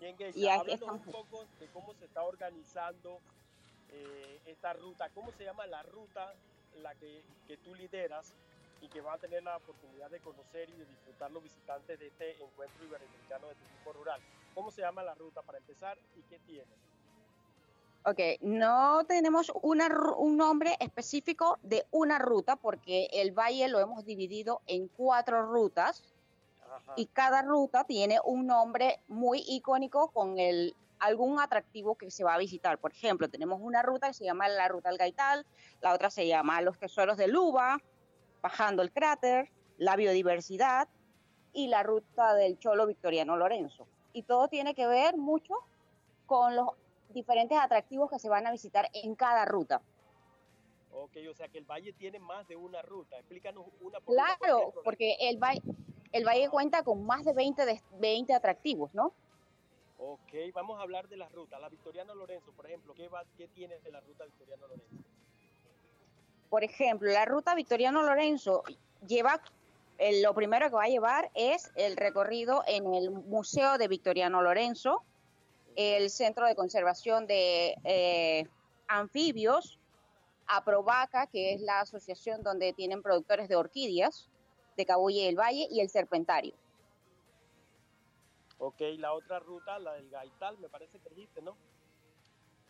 [0.00, 3.20] Bien, Geisha, Y aquí un poco de cómo se está organizando
[3.90, 5.08] eh, esta ruta.
[5.14, 6.34] ¿Cómo se llama la ruta
[6.80, 8.32] la que, que tú lideras
[8.82, 12.08] y que va a tener la oportunidad de conocer y de disfrutar los visitantes de
[12.08, 14.20] este encuentro iberoamericano de turismo rural?
[14.54, 16.70] ¿Cómo se llama la ruta para empezar y qué tiene?
[18.04, 24.04] Ok, no tenemos una, un nombre específico de una ruta porque el valle lo hemos
[24.04, 26.02] dividido en cuatro rutas
[26.96, 32.34] y cada ruta tiene un nombre muy icónico con el, algún atractivo que se va
[32.34, 32.78] a visitar.
[32.78, 35.46] Por ejemplo, tenemos una ruta que se llama la Ruta del Gaital,
[35.80, 37.80] la otra se llama Los Tesoros de Luba,
[38.42, 40.88] Bajando el Cráter, la Biodiversidad
[41.52, 43.86] y la Ruta del Cholo Victoriano Lorenzo.
[44.12, 45.54] Y todo tiene que ver mucho
[46.26, 46.70] con los
[47.10, 49.80] diferentes atractivos que se van a visitar en cada ruta.
[50.92, 53.16] Ok, o sea que el valle tiene más de una ruta.
[53.18, 55.62] Explícanos una por una, por Claro, porque el valle,
[56.12, 59.14] el valle cuenta con más de 20, de 20 atractivos, ¿no?
[59.98, 61.60] Ok, vamos a hablar de las rutas.
[61.60, 64.96] La Victoriano Lorenzo, por ejemplo, ¿qué, va, qué tiene de la ruta Victoriano Lorenzo?
[66.52, 68.62] Por ejemplo, la ruta Victoriano Lorenzo
[69.08, 69.40] lleva,
[69.96, 74.42] eh, lo primero que va a llevar es el recorrido en el Museo de Victoriano
[74.42, 75.02] Lorenzo,
[75.76, 78.46] el Centro de Conservación de eh,
[78.86, 79.78] Anfibios,
[80.46, 84.28] Aprovaca, que es la asociación donde tienen productores de orquídeas,
[84.76, 86.52] de Cabulle del Valle, y el Serpentario.
[88.58, 91.56] Ok, la otra ruta, la del Gaital, me parece que dijiste, ¿no?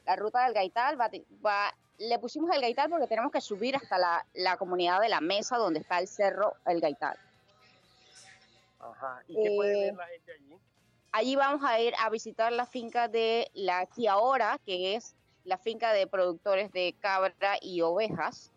[0.07, 1.11] La ruta del Gaital va,
[1.45, 5.21] va- le pusimos el Gaital porque tenemos que subir hasta la, la comunidad de la
[5.21, 7.17] mesa donde está el cerro El Gaital.
[8.81, 9.23] Ajá.
[9.29, 10.59] ¿Y qué puede ver Eh, la gente allí?
[11.12, 15.93] Allí vamos a ir a visitar la finca de la Quiahora, que es la finca
[15.93, 18.51] de productores de cabra y ovejas,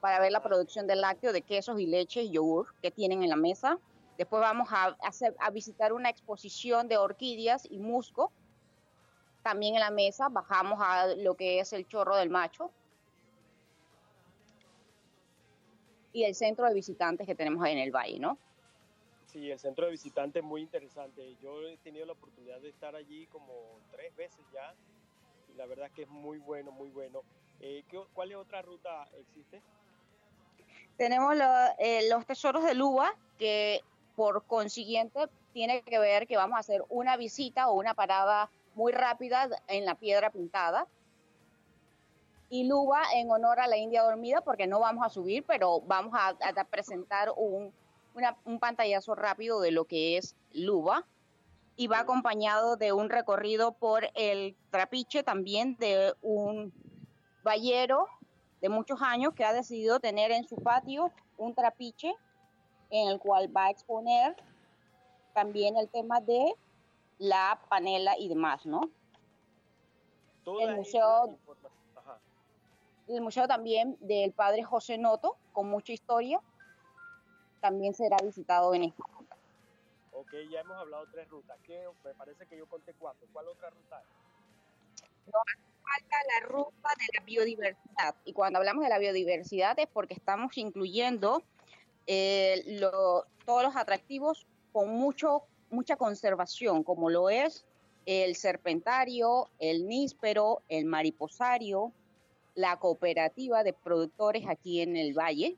[0.00, 3.28] para ver la producción de lácteo, de quesos y leche y yogur que tienen en
[3.30, 3.78] la mesa.
[4.16, 8.30] Después vamos a, hacer, a visitar una exposición de orquídeas y musgo,
[9.42, 10.28] también en la mesa.
[10.28, 12.70] Bajamos a lo que es el chorro del macho
[16.12, 18.38] y el centro de visitantes que tenemos ahí en el valle, ¿no?
[19.26, 21.36] Sí, el centro de visitantes es muy interesante.
[21.40, 23.52] Yo he tenido la oportunidad de estar allí como
[23.92, 24.74] tres veces ya
[25.48, 27.22] y la verdad es que es muy bueno, muy bueno.
[27.60, 29.62] Eh, ¿qué- ¿Cuál otra ruta existe?
[30.96, 31.44] Tenemos lo-
[31.78, 33.80] eh, los tesoros de Luba, que
[34.16, 38.92] por consiguiente tiene que ver que vamos a hacer una visita o una parada muy
[38.92, 40.86] rápida en la piedra pintada.
[42.52, 46.12] y Luba en honor a la India dormida, porque no vamos a subir, pero vamos
[46.18, 47.72] a, a presentar un,
[48.14, 51.04] una- un pantallazo rápido de lo que es Luba.
[51.76, 56.72] Y va acompañado de un recorrido por el trapiche también de un
[57.44, 58.06] ballero
[58.60, 62.12] de muchos años que ha decidido tener en su patio un trapiche
[62.90, 64.34] en el cual va a exponer
[65.34, 66.52] también el tema de
[67.20, 68.90] la panela y demás, ¿no?
[70.42, 71.38] Toda el museo,
[71.94, 72.18] Ajá.
[73.08, 76.40] el museo también del padre José Noto, con mucha historia,
[77.60, 79.04] también será visitado en esta.
[80.12, 81.58] Ok, ya hemos hablado tres rutas.
[81.62, 81.86] ¿Qué?
[82.04, 83.28] Me parece que yo conté cuatro.
[83.32, 84.04] ¿Cuál otra ruta hay?
[85.26, 85.42] Nos
[85.82, 88.14] falta la ruta de la biodiversidad.
[88.24, 91.42] Y cuando hablamos de la biodiversidad es porque estamos incluyendo
[92.06, 97.64] eh, lo- todos los atractivos con mucho, mucha conservación, como lo es
[98.06, 101.92] el serpentario, el níspero, el mariposario,
[102.54, 105.56] la cooperativa de productores aquí en el valle.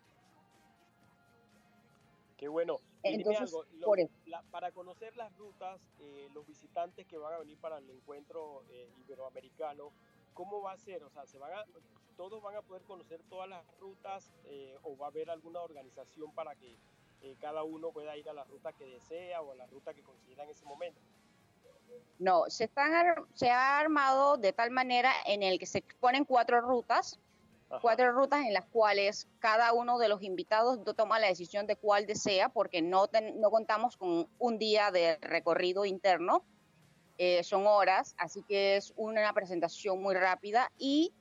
[2.37, 2.81] Qué bueno.
[3.05, 7.35] Y Entonces, algo, lo- por la- para conocer las rutas, eh, los visitantes que van
[7.35, 9.90] a venir para el encuentro eh, iberoamericano,
[10.35, 11.03] ¿cómo va a ser?
[11.03, 11.64] O sea, ¿se van a,
[12.16, 16.33] ¿todos van a poder conocer todas las rutas eh, o va a haber alguna organización
[16.33, 16.77] para que
[17.23, 20.03] eh, cada uno pueda ir a la ruta que desea o a la ruta que
[20.03, 21.01] considera en ese momento?
[22.19, 22.93] No, se, están
[23.35, 27.19] se ha armado de tal manera en el que se exponen cuatro rutas,
[27.81, 31.77] cuatro rutas en las cuales cada uno de los invitados do- toma la decisión de
[31.77, 36.45] cuál desea, porque no, ten- no contamos con un día de recorrido interno,
[37.19, 41.13] eh, son horas, así que es una presentación muy rápida y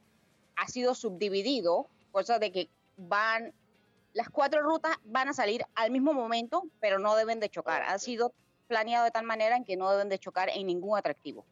[0.56, 3.54] ha sido subdividido, cosa de que van,
[4.14, 7.84] las cuatro rutas van a salir al mismo momento, pero no deben de chocar.
[7.84, 8.34] Ha sido
[8.68, 11.46] planeado de tal manera en que no deben de chocar en ningún atractivo.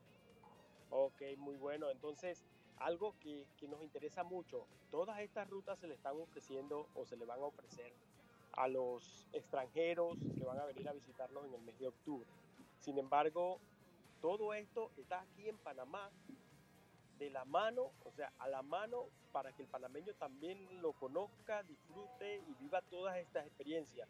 [0.90, 1.90] Ok, muy bueno.
[1.90, 2.44] Entonces,
[2.78, 7.18] algo que, que nos interesa mucho, todas estas rutas se le están ofreciendo o se
[7.18, 7.94] le van a ofrecer
[8.54, 12.28] a los extranjeros que van a venir a visitarnos en el mes de octubre.
[12.80, 13.60] Sin embargo,
[14.22, 16.10] todo esto está aquí en Panamá
[17.20, 21.64] de la mano, o sea, a la mano para que el panameño también lo conozca,
[21.64, 24.08] disfrute y viva todas estas experiencias.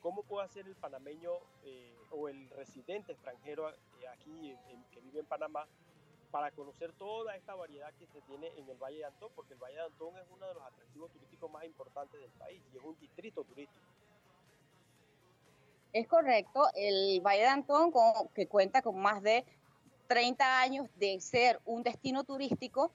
[0.00, 1.32] ¿Cómo puede hacer el panameño
[1.64, 3.74] eh, o el residente extranjero eh,
[4.12, 4.56] aquí
[4.92, 5.66] que vive en Panamá
[6.30, 9.30] para conocer toda esta variedad que se tiene en el Valle de Antón?
[9.34, 12.62] Porque el Valle de Antón es uno de los atractivos turísticos más importantes del país
[12.72, 13.84] y es un distrito turístico.
[15.92, 17.92] Es correcto, el Valle de Antón,
[18.34, 19.44] que cuenta con más de
[20.10, 22.90] 30 años de ser un destino turístico,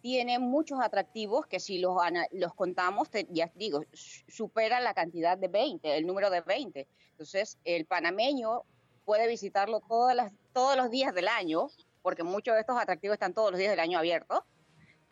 [0.00, 1.94] tiene muchos atractivos que si los,
[2.32, 6.88] los contamos, te- ya digo, su- supera la cantidad de 20, el número de 20.
[7.12, 8.62] Entonces, el panameño
[9.04, 11.68] puede visitarlo todas las, todos los días del año,
[12.02, 14.40] porque muchos de estos atractivos están todos los días del año abiertos.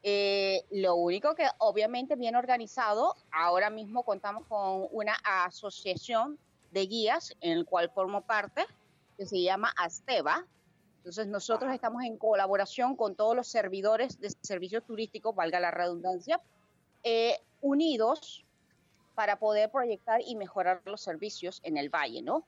[0.02, 6.40] Eh, lo único que obviamente bien organizado, ahora mismo contamos con una asociación
[6.72, 8.64] de guías en el cual formo parte,
[9.16, 10.44] que se llama Asteva.
[11.00, 16.40] Entonces nosotros estamos en colaboración con todos los servidores de servicios turísticos, valga la redundancia,
[17.02, 18.44] eh, unidos
[19.14, 22.44] para poder proyectar y mejorar los servicios en el valle, ¿no?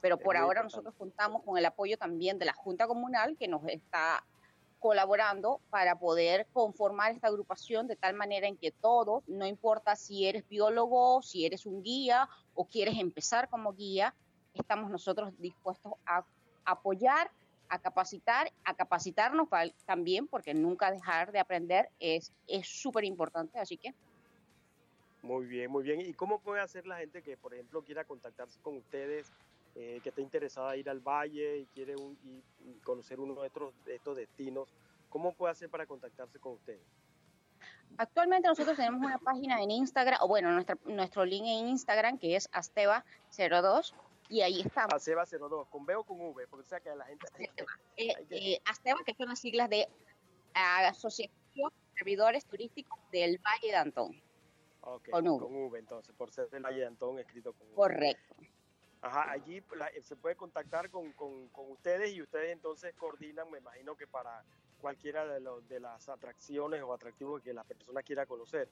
[0.00, 3.64] Pero por ahora nosotros contamos con el apoyo también de la Junta Comunal que nos
[3.68, 4.24] está
[4.80, 10.26] colaborando para poder conformar esta agrupación de tal manera en que todos, no importa si
[10.26, 14.12] eres biólogo, si eres un guía o quieres empezar como guía,
[14.54, 16.24] estamos nosotros dispuestos a
[16.64, 17.30] apoyar,
[17.72, 23.58] a capacitar, a capacitarnos pa- también, porque nunca dejar de aprender es es súper importante,
[23.58, 23.94] así que
[25.22, 26.00] Muy bien, muy bien.
[26.00, 29.32] ¿Y cómo puede hacer la gente que, por ejemplo, quiera contactarse con ustedes,
[29.74, 33.40] eh, que esté interesada en ir al valle y quiere un- y- y conocer uno
[33.40, 34.68] de estos, de estos destinos?
[35.08, 36.82] ¿Cómo puede hacer para contactarse con ustedes?
[37.96, 42.36] Actualmente nosotros tenemos una página en Instagram, o bueno, nuestra, nuestro link en Instagram que
[42.36, 43.94] es Asteva02
[44.32, 44.94] y ahí estamos.
[44.94, 47.26] Aceba 02, con B o con V, porque o sea que la gente...
[47.98, 49.86] Eh, eh, Asteva, que son las siglas de
[50.54, 54.22] Asociación de Servidores Turísticos del Valle de Antón.
[54.80, 55.38] Ok, Con V.
[55.44, 57.74] con V, entonces, por ser del Valle de Antón escrito con V.
[57.74, 58.34] Correcto.
[59.02, 63.58] Ajá, allí la- se puede contactar con, con- con ustedes y ustedes entonces coordinan, me
[63.58, 64.42] imagino que para
[64.80, 68.68] cualquiera de, los, de las atracciones o atractivos que la persona quiera conocer.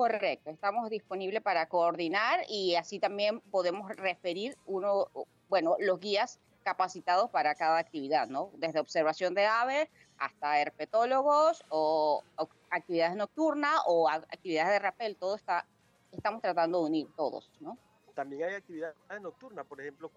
[0.00, 5.08] Correcto, estamos disponibles para coordinar y así también podemos referir uno,
[5.46, 8.50] bueno, los guías capacitados para cada actividad, ¿no?
[8.56, 15.34] Desde observación de aves hasta herpetólogos o, o actividades nocturnas o actividades de rappel, todo
[15.36, 15.66] está,
[16.12, 17.76] estamos tratando de unir todos, ¿no?
[18.14, 20.10] También hay actividades nocturnas, por ejemplo.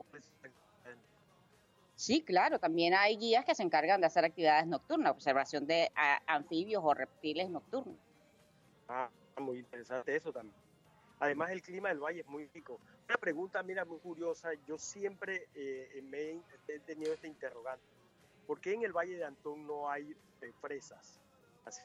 [1.95, 6.21] Sí, claro, también hay guías que se encargan de hacer actividades nocturnas, observación de a-
[6.25, 7.97] anfibios o reptiles nocturnos.
[8.88, 9.09] Ah,
[9.41, 10.55] muy interesante eso también.
[11.19, 12.79] Además, el clima del valle es muy rico.
[13.07, 14.49] Una pregunta, mira, muy curiosa.
[14.67, 17.86] Yo siempre eh, me he, tenido este interrogante.
[18.45, 21.21] ¿Por qué en el Valle de Antón no hay eh, fresas?
[21.63, 21.81] Así,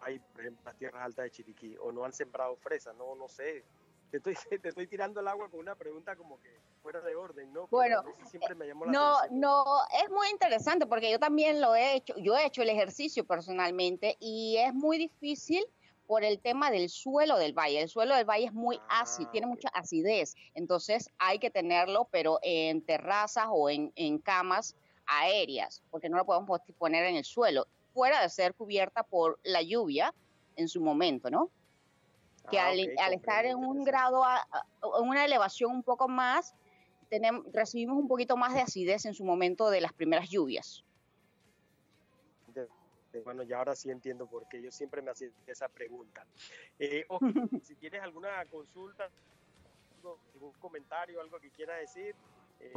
[0.00, 1.76] hay, por ejemplo, las tierras altas de Chiriquí.
[1.80, 2.94] ¿O no han sembrado fresas?
[2.94, 3.64] No, no sé.
[4.12, 7.52] Te estoy, te estoy tirando el agua con una pregunta como que fuera de orden,
[7.52, 7.66] ¿no?
[7.68, 9.40] Bueno, siempre me llamó la No, atención.
[9.40, 9.64] no,
[10.04, 14.16] es muy interesante porque yo también lo he hecho, yo he hecho el ejercicio personalmente
[14.20, 15.64] y es muy difícil
[16.08, 17.82] por el tema del suelo del valle.
[17.82, 22.38] El suelo del valle es muy ácido, tiene mucha acidez, entonces hay que tenerlo, pero
[22.42, 24.74] en terrazas o en, en camas
[25.06, 29.60] aéreas, porque no lo podemos poner en el suelo, fuera de ser cubierta por la
[29.62, 30.14] lluvia
[30.56, 31.50] en su momento, ¿no?
[32.50, 32.78] Que Ah, al,
[33.12, 34.66] estar en un grado, a- a-
[35.02, 36.54] en una elevación un poco más,
[37.10, 40.84] tenemos, recibimos un poquito más de acidez en su momento de las primeras lluvias.
[43.12, 44.60] De- bueno, ya ahora sí entiendo por qué.
[44.62, 46.26] Yo siempre me hacía esa pregunta.
[46.78, 47.06] Eh,
[47.62, 49.08] si tienes alguna consulta,
[50.34, 52.14] algún comentario, algo que quieras decir.
[52.60, 52.70] eh,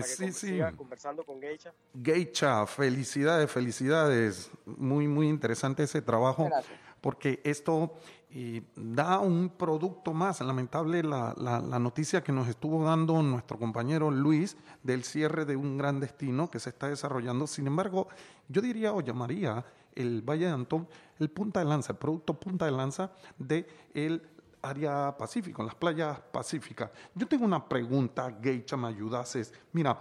[0.00, 0.46] que sí, sí.
[0.48, 1.72] siga conversando con Geisha.
[2.02, 4.50] Geisha, felicidades, felicidades.
[4.66, 6.44] Muy, muy interesante ese trabajo.
[6.46, 6.78] Gracias.
[7.00, 7.94] Porque esto
[8.34, 10.40] eh, da un producto más.
[10.40, 15.76] Lamentable la, la- noticia que nos estuvo dando nuestro compañero Luis del cierre de un
[15.76, 17.46] gran destino que se está desarrollando.
[17.46, 18.08] Sin embargo,
[18.48, 19.64] yo diría o llamaría
[19.94, 24.22] el Valle de Antón el punta de lanza, el producto punta de lanza de el
[24.62, 26.90] área pacífico, las playas pacíficas.
[27.14, 29.52] Yo tengo una pregunta, Geisha, me ayudases.
[29.72, 30.00] Mira,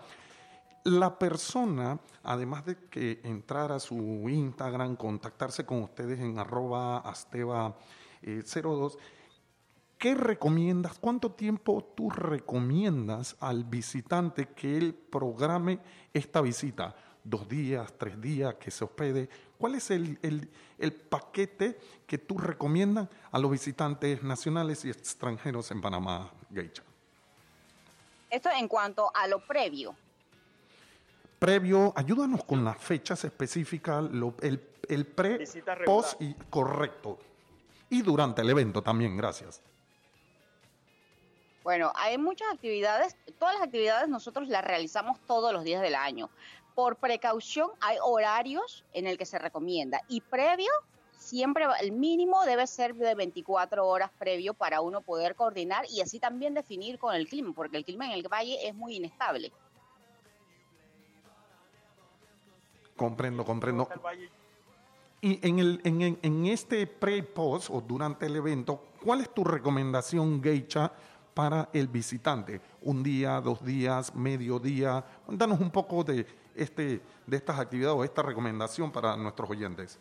[0.84, 3.96] la persona, además de que entrar a su
[4.30, 7.76] Instagram, contactarse con ustedes en arroba asteva
[8.24, 8.98] eh, 02,
[9.98, 10.98] ¿qué recomiendas?
[11.00, 15.80] ¿Cuánto tiempo tú recomiendas al visitante que él programe
[16.14, 16.96] esta visita?
[17.24, 19.30] ¿Dos días, tres días, que se hospede?
[19.58, 20.50] ¿Cuál es el, el-
[20.80, 26.82] el paquete que tú recomiendas a los visitantes nacionales y extranjeros en Panamá, Geisha?
[28.32, 29.96] Esto en cuanto a lo previo.
[31.38, 35.46] previo, ayúdanos con las fechas específicas, lo- el, el pre,
[35.86, 37.20] post y correcto.
[37.92, 39.62] Y durante el evento también, gracias.
[41.62, 46.30] Bueno, hay muchas actividades, todas las actividades nosotros las realizamos todos los días del año.
[46.74, 50.72] Por precaución hay horarios en el que se recomienda y previo
[51.18, 56.18] siempre el mínimo debe ser de 24 horas previo para uno poder coordinar y así
[56.18, 59.52] también definir con el clima, porque el clima en el valle es muy inestable.
[62.96, 63.90] Comprendo, comprendo.
[65.24, 70.42] Y en, el, en, en- este pre-post o durante el evento, ¿cuál es tu recomendación,
[70.42, 70.92] Geisha,
[71.36, 72.60] para el visitante?
[72.82, 75.06] ¿Un día, dos días, medio día?
[75.28, 80.00] Danos un poco de, este, de estas actividades o esta recomendación para nuestros oyentes.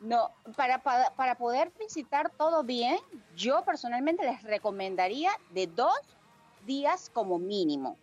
[0.00, 2.98] No, para, para, para poder visitar todo bien,
[3.34, 5.96] yo personalmente les recomendaría de dos
[6.66, 7.96] días como mínimo.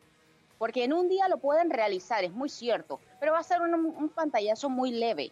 [0.57, 4.09] Porque en un día lo pueden realizar, es muy cierto, pero va a ser un
[4.09, 5.31] pantallazo muy leve.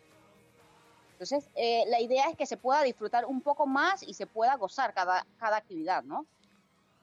[1.20, 4.56] Entonces, eh, la idea es que se pueda disfrutar un poco más y se pueda
[4.56, 6.26] gozar cada, cada actividad, ¿no?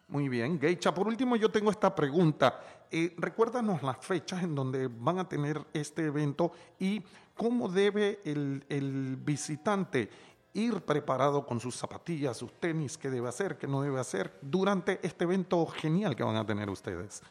[0.08, 0.94] Muy bien, Geisha.
[0.94, 2.58] Por último, yo tengo esta pregunta.
[2.90, 7.02] Eh, recuérdanos las fechas en donde van a tener este evento y
[7.34, 10.08] cómo debe el, el visitante
[10.54, 14.98] ir preparado con sus zapatillas, sus tenis, qué debe hacer, qué no debe hacer durante
[15.06, 17.22] este evento genial que van a tener ustedes.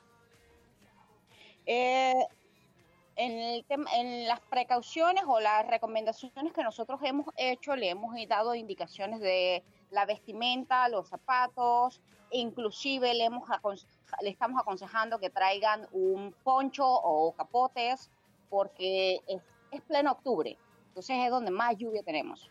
[1.66, 2.14] Eh,
[3.16, 8.55] en, el en las precauciones o las recomendaciones que nosotros hemos hecho, le hemos dado
[8.55, 12.01] indicaciones de la vestimenta, los zapatos,
[12.32, 13.47] inclusive le, hemos
[14.22, 18.09] le estamos aconsejando que traigan un poncho o capotes
[18.49, 19.41] porque es,
[19.72, 20.57] es pleno octubre,
[20.89, 22.49] entonces es donde más lluvia tenemos.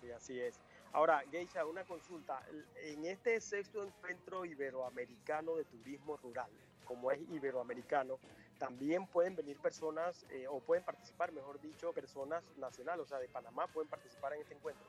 [0.00, 0.60] Sí, así es.
[0.92, 2.42] Ahora, Geisha, una consulta.
[2.82, 6.50] En este sexto encuentro iberoamericano de turismo rural,
[6.90, 8.18] como es iberoamericano,
[8.58, 13.28] también pueden venir personas, eh, o pueden participar, mejor dicho, personas nacionales, o sea, de
[13.28, 14.84] Panamá pueden participar en este encuentro.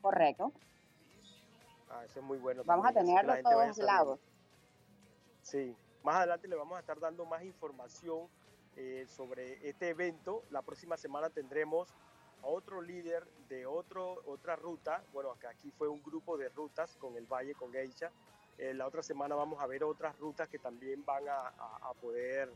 [0.00, 0.50] Correcto.
[1.90, 2.62] Ah, eso es muy bueno.
[2.64, 4.20] Vamos a también, la tenerlo vaya todos lados.
[5.42, 8.26] Sí, más adelante le vamos a estar dando más información
[8.76, 10.42] eh, sobre este evento.
[10.48, 11.90] La próxima semana tendremos
[12.42, 15.04] a otro líder de otro, otra ruta.
[15.12, 18.10] Bueno, acá aquí fue un grupo de rutas con el Valle, con Geisha.
[18.58, 21.94] Eh, la otra semana vamos a ver otras rutas que también van a, a- a
[21.94, 22.50] poder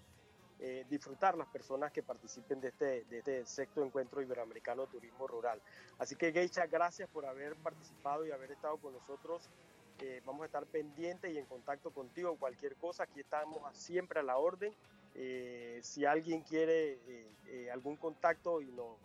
[0.59, 5.27] eh, disfrutar las personas que participen de este, de este sexto encuentro iberoamericano de turismo
[5.27, 5.61] rural.
[5.99, 9.49] Así que Geisha, gracias por haber participado y haber estado con nosotros
[10.01, 12.37] eh, vamos a estar pendientes y en contacto contigo.
[12.37, 14.75] Cualquier cosa, aquí estamos siempre a la orden.
[15.15, 16.99] Eh, si alguien quiere
[17.47, 18.99] eh, algún contacto y nos,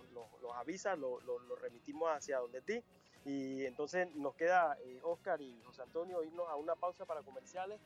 [0.55, 1.19] avisa, lo,
[1.61, 2.83] remitimos hacia donde ti.
[3.27, 7.79] Y entonces nos queda Oscar y José Antonio irnos a una pausa para comerciales.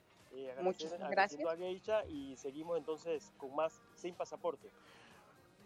[0.61, 1.43] Muchas gracias.
[1.45, 4.69] A Geisha y seguimos entonces con más sin pasaporte.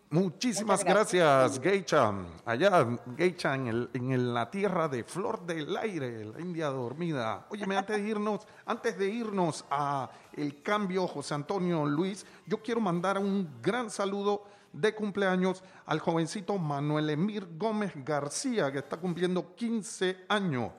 [0.09, 2.13] Muchísimas gracias, Geicha.
[2.45, 7.47] Allá, Geicha, en, el, en la tierra de Flor del Aire, la India dormida.
[7.49, 12.79] Óyeme, antes de irnos, antes de irnos a el cambio, José Antonio Luis, yo quiero
[12.79, 14.43] mandar un gran saludo
[14.75, 20.71] de cumpleaños al jovencito Manuel Emir Gómez García, que está cumpliendo 15 años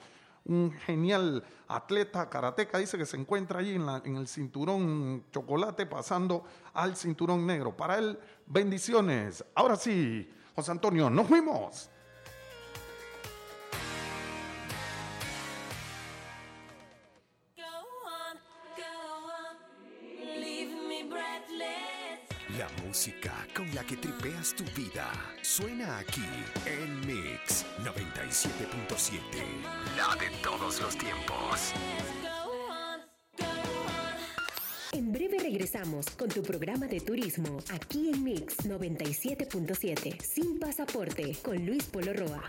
[0.44, 6.44] un genial atleta karateca, dice que se encuentra allí en, en, el cinturón chocolate pasando
[6.72, 7.76] al cinturón negro.
[7.76, 9.44] Para él, bendiciones.
[9.54, 11.90] Ahora sí, José Antonio, nos fuimos.
[24.56, 26.24] Tu vida suena aquí
[26.64, 29.20] en Mix 97.7.
[29.96, 31.72] La de todos los tiempos.
[34.92, 41.66] En breve regresamos con tu programa de turismo aquí en Mix 97.7 sin pasaporte con
[41.66, 42.42] Luis Polo Roa.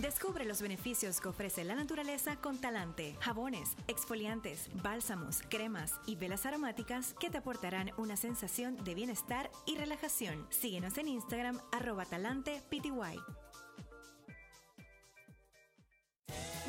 [0.00, 3.16] Descubre los beneficios que ofrece la naturaleza con Talante.
[3.20, 9.76] Jabones, exfoliantes, bálsamos, cremas y velas aromáticas que te aportarán una sensación de bienestar y
[9.76, 10.46] relajación.
[10.50, 12.90] Síguenos en Instagram arroba talante pty.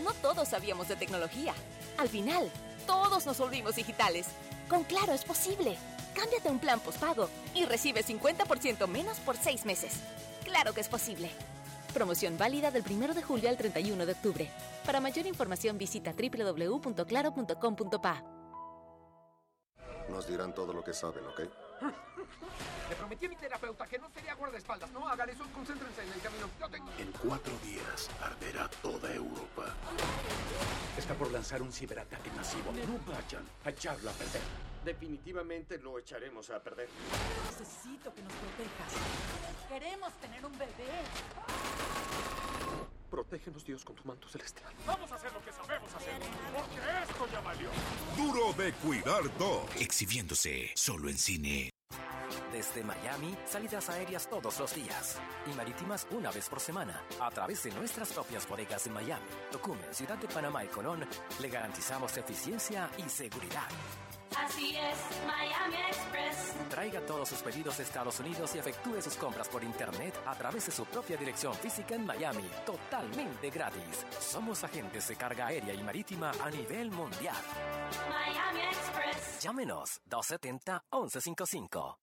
[0.04, 1.54] No todos sabíamos de tecnología.
[1.98, 2.52] Al final,
[2.86, 4.28] todos nos volvimos digitales.
[4.70, 5.78] Con Claro es posible.
[6.14, 9.94] Cámbiate un plan postpago y recibe 50% menos por seis meses.
[10.44, 11.32] Claro que es posible.
[11.96, 14.52] Promoción válida del 1 de julio al 31 de octubre.
[14.86, 18.24] Para mayor información visita www.claro.com.pa.
[20.10, 21.40] Nos dirán todo lo que saben, ¿ok?
[22.90, 24.92] Le prometí a mi terapeuta que no sería guardaespaldas.
[24.92, 26.50] No hagan eso, concéntrense en el camino.
[26.60, 26.86] Yo tengo...
[27.00, 29.74] En cuatro días arderá toda Europa.
[30.98, 32.74] Está por lanzar un ciberataque masivo.
[32.74, 34.42] No vayan a echarlo a perder.
[34.86, 36.88] Definitivamente lo echaremos a perder.
[37.50, 38.94] Necesito que nos protejas.
[39.68, 41.02] Queremos tener un bebé.
[43.10, 44.72] Protégenos, Dios, con tu manto celestial.
[44.86, 46.20] Vamos a hacer lo que sabemos hacer,
[46.54, 47.70] porque esto ya valió.
[48.16, 49.64] Duro de cuidar dos.
[49.80, 51.72] Exhibiéndose solo en cine.
[52.52, 55.18] Desde Miami, salidas aéreas todos los días
[55.52, 57.02] y marítimas una vez por semana.
[57.20, 61.08] A través de nuestras propias bodegas en Miami, Tocumen, Ciudad de Panamá y Colón,
[61.42, 63.68] le garantizamos eficiencia y seguridad.
[64.38, 66.54] Así es, Miami Express.
[66.70, 70.66] Traiga todos sus pedidos de Estados Unidos y efectúe sus compras por internet a través
[70.66, 74.06] de su propia dirección física en Miami, totalmente gratis.
[74.20, 77.36] Somos agentes de carga aérea y marítima a nivel mundial.
[78.10, 79.42] Miami Express.
[79.42, 82.00] Llámenos 270 1155.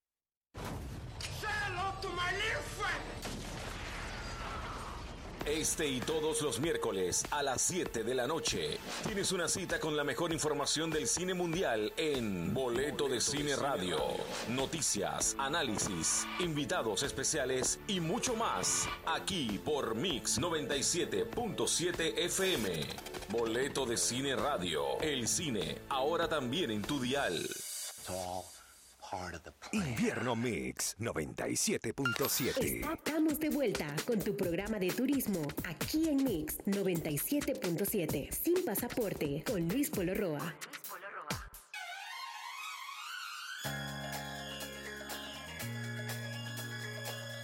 [5.46, 9.96] Este y todos los miércoles a las 7 de la noche tienes una cita con
[9.96, 13.98] la mejor información del cine mundial en Boleto de Cine Radio.
[14.50, 22.86] Noticias, análisis, invitados especiales y mucho más aquí por Mix 97.7 FM.
[23.28, 25.00] Boleto de Cine Radio.
[25.00, 27.44] El cine ahora también en tu dial.
[29.72, 32.90] Invierno Mix 97.7.
[32.94, 38.32] Estamos de vuelta con tu programa de turismo aquí en Mix 97.7.
[38.32, 40.54] Sin pasaporte con Luis Polo Roa.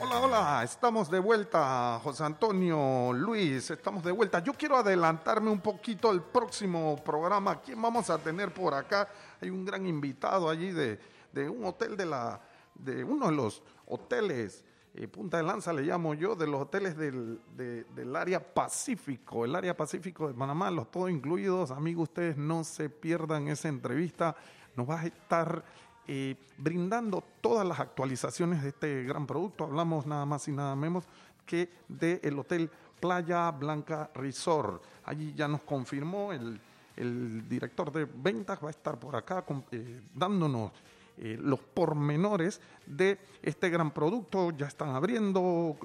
[0.01, 4.43] Hola, hola, estamos de vuelta, José Antonio, Luis, estamos de vuelta.
[4.43, 7.61] Yo quiero adelantarme un poquito al próximo programa.
[7.61, 9.07] ¿Quién vamos a tener por acá?
[9.43, 10.99] Hay un gran invitado allí de,
[11.39, 12.41] de un hotel de la,
[12.75, 14.65] de uno de los hoteles,
[14.95, 19.55] eh, Punta de Lanza le llamo yo, de los hoteles del, del área Pacífico, el
[19.55, 21.71] área Pacífico de Panamá, los todos incluidos.
[21.71, 24.35] Amigos, ustedes no se pierdan esa entrevista.
[24.75, 25.65] Nos va a estar
[26.09, 29.65] eh, brindando todas las actualizaciones de este gran producto.
[29.65, 31.05] Hablamos nada más y nada menos
[31.47, 32.69] que del hotel
[33.01, 34.83] Playa Blanca Resort.
[35.05, 36.61] Allí ya nos confirmó el,
[36.97, 40.73] el director de ventas, va a estar por acá eh, dándonos
[41.21, 44.53] eh, los pormenores de este gran producto.
[44.53, 45.77] Ya están abriendo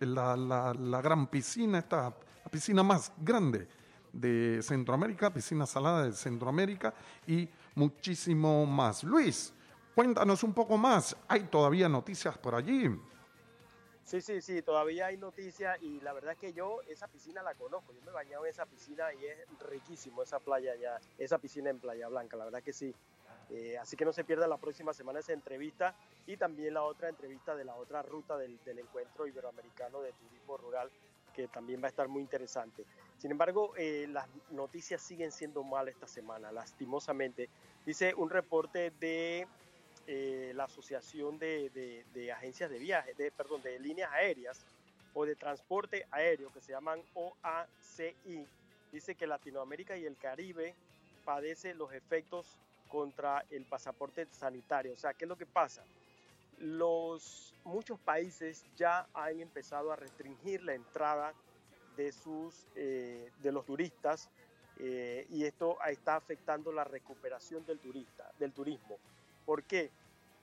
[0.00, 2.14] la, gran piscina, esta
[2.44, 3.68] la piscina más grande
[4.12, 6.94] de Centroamérica, piscina salada de Centroamérica
[7.26, 9.04] y muchísimo más.
[9.04, 9.52] Luis,
[9.94, 11.16] cuéntanos un poco más.
[11.28, 12.88] ¿Hay todavía noticias por allí?
[14.04, 17.54] Sí, sí, sí, todavía hay noticias y la verdad es que yo esa piscina la
[17.54, 21.38] conozco, yo me he bañado en esa piscina y es riquísimo esa playa ya, esa
[21.38, 22.92] piscina en Playa Blanca, la verdad que sí.
[23.52, 25.94] Eh, así que no se pierda la próxima semana esa entrevista
[26.26, 30.88] y también la otra entrevista de la otra ruta del, encuentro iberoamericano de turismo rural
[31.34, 32.84] que también va a estar muy interesante.
[33.18, 37.48] Sin embargo, eh, las noticias siguen siendo malas esta semana, lastimosamente.
[37.84, 39.46] Dice un reporte de
[40.06, 44.64] eh, la Asociación de, Agencias de Viaje, de, perdón, de líneas aéreas
[45.14, 48.46] o de transporte aéreo que se llaman OACI.
[48.92, 50.74] Dice que Latinoamérica y el Caribe
[51.24, 52.58] padece los efectos
[52.90, 54.92] contra el pasaporte sanitario.
[54.92, 55.82] O sea, ¿qué es lo que pasa?
[56.58, 61.32] Los, muchos países ya han empezado a restringir la entrada
[61.96, 64.28] de, sus, eh, de los turistas
[64.78, 68.98] eh, y esto está afectando la recuperación del turista, del turismo.
[69.46, 69.90] ¿Por qué?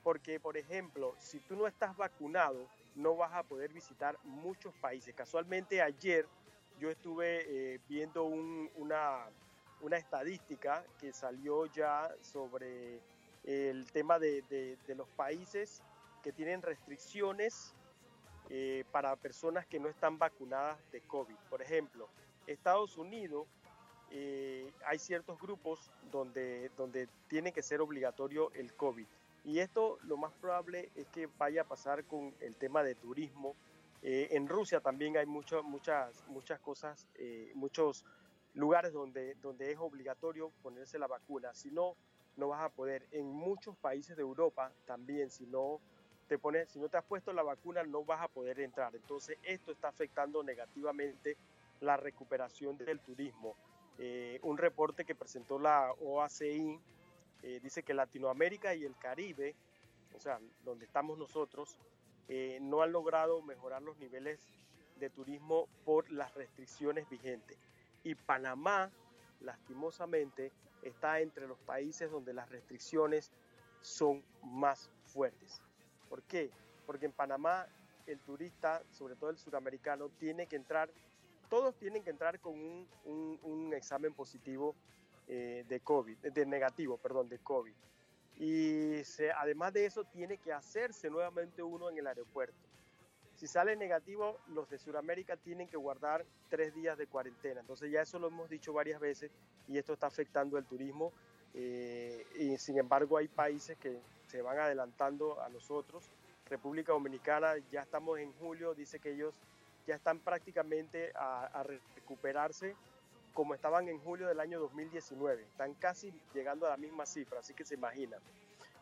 [0.03, 5.13] Porque, por ejemplo, si tú no estás vacunado, no vas a poder visitar muchos países.
[5.13, 6.25] Casualmente ayer
[6.79, 9.25] yo estuve eh, viendo una,
[9.81, 12.99] una estadística que salió ya sobre
[13.43, 15.81] el tema de, de, los países
[16.21, 17.73] que tienen restricciones
[18.49, 21.35] eh, para personas que no están vacunadas de COVID.
[21.49, 22.09] Por ejemplo,
[22.45, 23.47] Estados Unidos,
[24.11, 29.07] eh, hay ciertos grupos donde, donde tiene que ser obligatorio el COVID.
[29.45, 33.55] Y esto lo más probable es que vaya a pasar con el tema de turismo.
[34.01, 37.07] Eh, en Rusia también hay muchas muchas cosas,
[37.55, 38.03] muchos
[38.57, 41.53] lugares donde, donde es obligatorio ponerse la vacuna.
[41.53, 41.95] Si no,
[42.35, 43.07] no vas a poder.
[43.11, 45.79] En muchos países de Europa también, si no
[46.27, 48.95] te pones, si no te has puesto la vacuna, no vas a poder entrar.
[48.95, 51.37] Entonces, esto está afectando negativamente
[51.81, 53.55] la recuperación del turismo.
[53.99, 56.79] Eh, un reporte que presentó la OACI
[57.43, 59.55] eh, dice que Latinoamérica y el Caribe,
[60.15, 61.77] o sea, donde estamos nosotros,
[62.27, 64.39] eh, no han logrado mejorar los niveles
[64.95, 67.57] de turismo por las restricciones vigentes
[68.07, 68.89] y Panamá,
[69.41, 73.31] lastimosamente, está entre los países donde las restricciones
[73.81, 75.61] son más fuertes.
[76.07, 76.49] ¿Por qué?
[76.85, 77.67] Porque en Panamá
[78.05, 80.89] el turista, sobre todo el suramericano, tiene que entrar,
[81.49, 84.73] todos tienen que entrar con un, examen positivo
[85.27, 87.75] eh, de COVID, de negativo, perdón, de COVID.
[88.37, 89.01] Y
[89.35, 92.55] además de eso, tiene que hacerse nuevamente uno en el aeropuerto.
[93.37, 97.59] Si sale negativo, los de Sudamérica tienen que guardar tres días de cuarentena.
[97.59, 99.31] Entonces ya eso lo hemos dicho varias veces
[99.67, 101.13] y esto está afectando el turismo.
[101.53, 106.09] Eh, y sin embargo hay países que se van adelantando a nosotros.
[106.49, 109.35] República Dominicana ya estamos en julio, dice que ellos
[109.85, 112.75] ya están prácticamente a, a recuperarse
[113.35, 115.43] como estaban en julio del año 2019.
[115.43, 118.19] Están casi llegando a la misma cifra, así que se imaginan.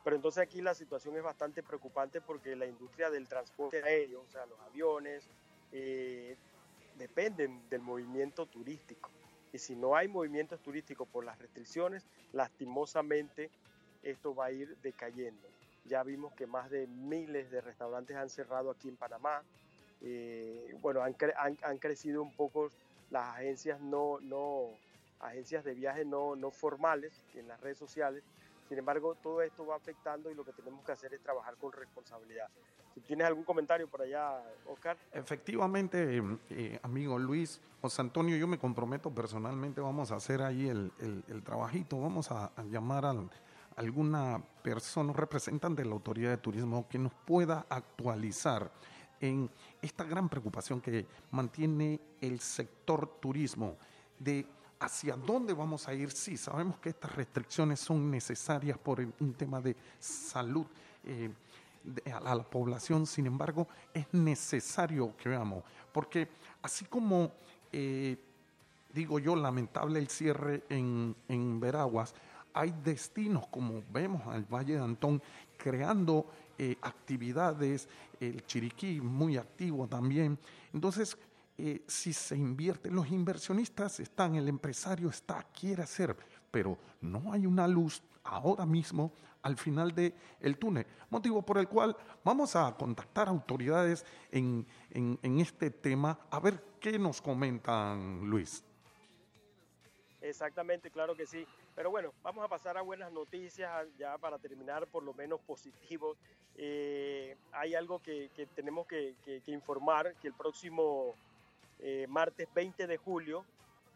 [0.05, 4.27] Pero entonces aquí la situación es bastante preocupante porque la industria del transporte aéreo, o
[4.27, 5.27] sea, los aviones,
[5.71, 6.37] eh,
[6.99, 9.09] dependen del movimiento turístico.
[9.51, 13.49] Y si no hay movimientos turísticos por las restricciones, lastimosamente
[14.03, 15.47] esto va a ir decayendo.
[15.85, 19.41] Ya vimos que más de miles de restaurantes han cerrado aquí en Panamá.
[20.01, 21.15] Eh, bueno, han,
[21.63, 22.69] han, crecido un poco
[23.09, 24.69] las agencias no, no
[25.19, 28.23] agencias de viaje no, no formales en las redes sociales
[28.67, 31.71] sin embargo, todo esto va afectando y lo que tenemos que hacer es trabajar con
[31.71, 32.47] responsabilidad.
[32.93, 34.97] Si tienes algún comentario por allá, Oscar.
[35.11, 40.91] Efectivamente, eh, amigo Luis, José Antonio, yo me comprometo personalmente, vamos a hacer ahí el,
[41.27, 43.13] el, trabajito, vamos a, llamar a
[43.75, 48.71] alguna persona, representante de la autoridad de turismo que nos pueda actualizar
[49.19, 49.49] en
[49.81, 53.77] esta gran preocupación que mantiene el sector turismo
[54.17, 54.47] de
[54.85, 56.11] hacia dónde vamos a ir.
[56.11, 60.65] Sí, sabemos que estas restricciones son necesarias por un tema de salud
[61.03, 61.29] eh,
[62.11, 66.27] a la población, sin embargo, es necesario que veamos, porque
[66.61, 67.31] así como,
[67.71, 68.17] eh,
[68.93, 72.15] digo yo, lamentable el cierre en, en Veraguas,
[72.53, 75.21] hay destinos, como vemos al Valle de Antón,
[75.57, 76.25] creando
[76.57, 77.87] eh, actividades,
[78.19, 80.39] el Chiriquí muy activo también.
[80.73, 81.17] Entonces,
[81.57, 86.15] eh, si se invierte, los inversionistas están, el empresario está, quiere hacer,
[86.51, 89.13] pero no hay una luz ahora mismo
[89.45, 90.85] al final del el túnel.
[91.09, 96.97] Motivo por el cual vamos a contactar autoridades en, en, este tema a ver qué
[96.97, 98.63] nos comentan, Luis.
[100.19, 101.45] Exactamente, claro que sí.
[101.75, 106.17] Pero bueno, vamos a pasar a buenas noticias, ya para terminar por lo menos positivo.
[106.55, 111.13] Eh, hay algo que, que tenemos que, que, informar, que el próximo
[111.79, 113.45] eh, martes 20 de julio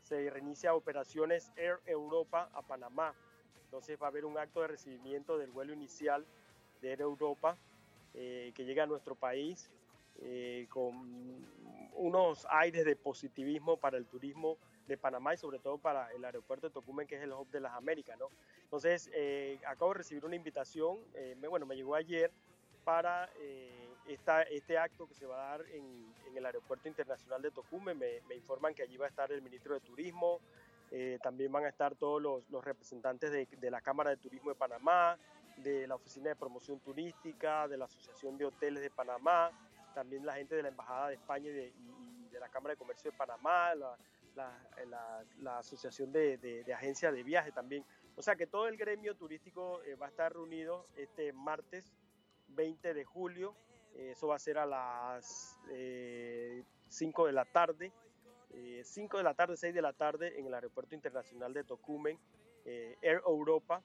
[0.04, 3.14] se reinicia operaciones Air Europa a Panamá.
[3.66, 6.26] Entonces va a haber un acto de recibimiento del vuelo inicial
[6.82, 7.58] de Air Europa
[8.14, 9.70] eh, que llega a nuestro país.
[10.22, 11.48] eh, con
[11.94, 14.58] unos aires de positivismo para el turismo
[14.88, 17.60] de Panamá y sobre todo para el aeropuerto de Tocumen, que es el hub de
[17.60, 18.30] las Américas, ¿no?
[18.64, 22.32] Entonces, eh, acabo de recibir una invitación, eh, bueno, me llegó ayer
[22.84, 23.30] para
[24.10, 27.98] esta, este acto que se va a dar en, en el aeropuerto internacional de Tocumen.
[27.98, 30.40] Me, informan que allí va a estar el ministro de Turismo,
[31.22, 35.18] también van a estar todos los, representantes de, la Cámara de Turismo de Panamá,
[35.58, 39.52] de la Oficina de Promoción Turística, de la Asociación de Hoteles de Panamá,
[39.94, 41.74] también la gente de la Embajada de España y de,
[42.40, 47.86] la Cámara de Comercio de Panamá, la, Asociación de, de, de, Agencias de Viaje también.
[48.16, 51.94] O sea que todo el gremio turístico eh, va a estar reunido este martes
[52.50, 53.56] 20 de julio.
[53.96, 57.92] Eh, eso va a ser a las eh, 5 de la tarde.
[58.84, 62.18] 5 eh, de la tarde, 6 de la tarde en el Aeropuerto Internacional de Tocumen.
[62.66, 63.82] Eh, Air Europa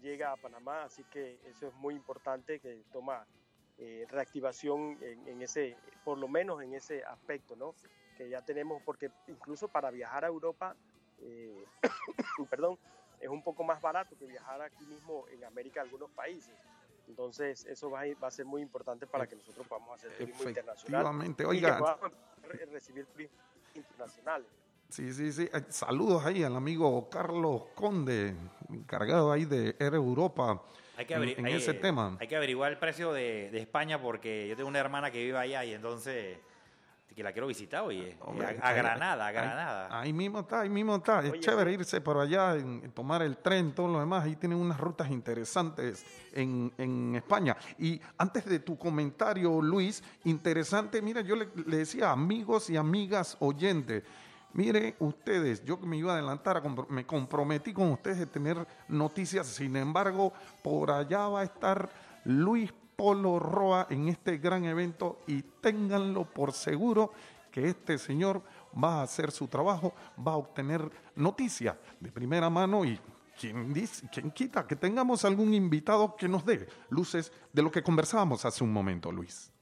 [0.00, 3.26] llega a Panamá, así que eso es muy importante que toma
[3.78, 7.74] eh, reactivación en, ese, por lo menos en ese aspecto, ¿no?
[8.16, 10.76] Que ya tenemos, porque incluso para viajar a Europa,
[11.20, 11.64] eh,
[12.50, 12.78] perdón,
[13.20, 16.54] es un poco más barato que viajar aquí mismo en América, algunos países.
[17.08, 20.48] Entonces, eso va a, va a ser muy importante para que nosotros podamos hacer turismo
[20.48, 21.34] internacional.
[21.46, 21.54] Oiga.
[21.54, 22.12] Y que podamos
[22.72, 23.36] recibir turismo
[23.74, 24.44] internacional.
[24.88, 25.48] Sí, sí, sí.
[25.68, 28.34] Saludos ahí al amigo Carlos Conde,
[28.70, 30.62] encargado ahí de Air Europa.
[30.96, 32.16] Hay que, en, en hay, ese tema.
[32.18, 35.38] Hay que averiguar el precio de, de, España porque yo tengo una hermana que vive
[35.38, 36.38] allá y entonces
[37.14, 38.16] que la quiero visitar, oye.
[38.20, 39.86] Hombre, a, a, Granada, a Granada.
[39.90, 41.20] Ahí, ahí, mismo está, ahí mismo está.
[41.20, 44.24] Es oye, chévere irse por allá, en, tomar el tren, todo lo demás.
[44.24, 47.56] Ahí tienen unas rutas interesantes en, en España.
[47.78, 53.36] Y antes de tu comentario, Luis, interesante, mira, yo le, le decía amigos y amigas
[53.40, 54.04] oyentes.
[54.52, 59.46] Mire, ustedes, yo que me iba a adelantar, me comprometí con ustedes de tener noticias,
[59.46, 60.32] sin embargo,
[60.62, 61.90] por allá va a estar
[62.24, 67.12] Luis Polo Roa en este gran evento y ténganlo por seguro
[67.52, 68.42] que este señor
[68.74, 69.94] va a hacer su trabajo,
[70.26, 72.98] va a obtener noticias de primera mano y
[73.38, 77.84] quien, dice, quien quita que tengamos algún invitado que nos dé luces de lo que
[77.84, 79.52] conversábamos hace un momento, Luis.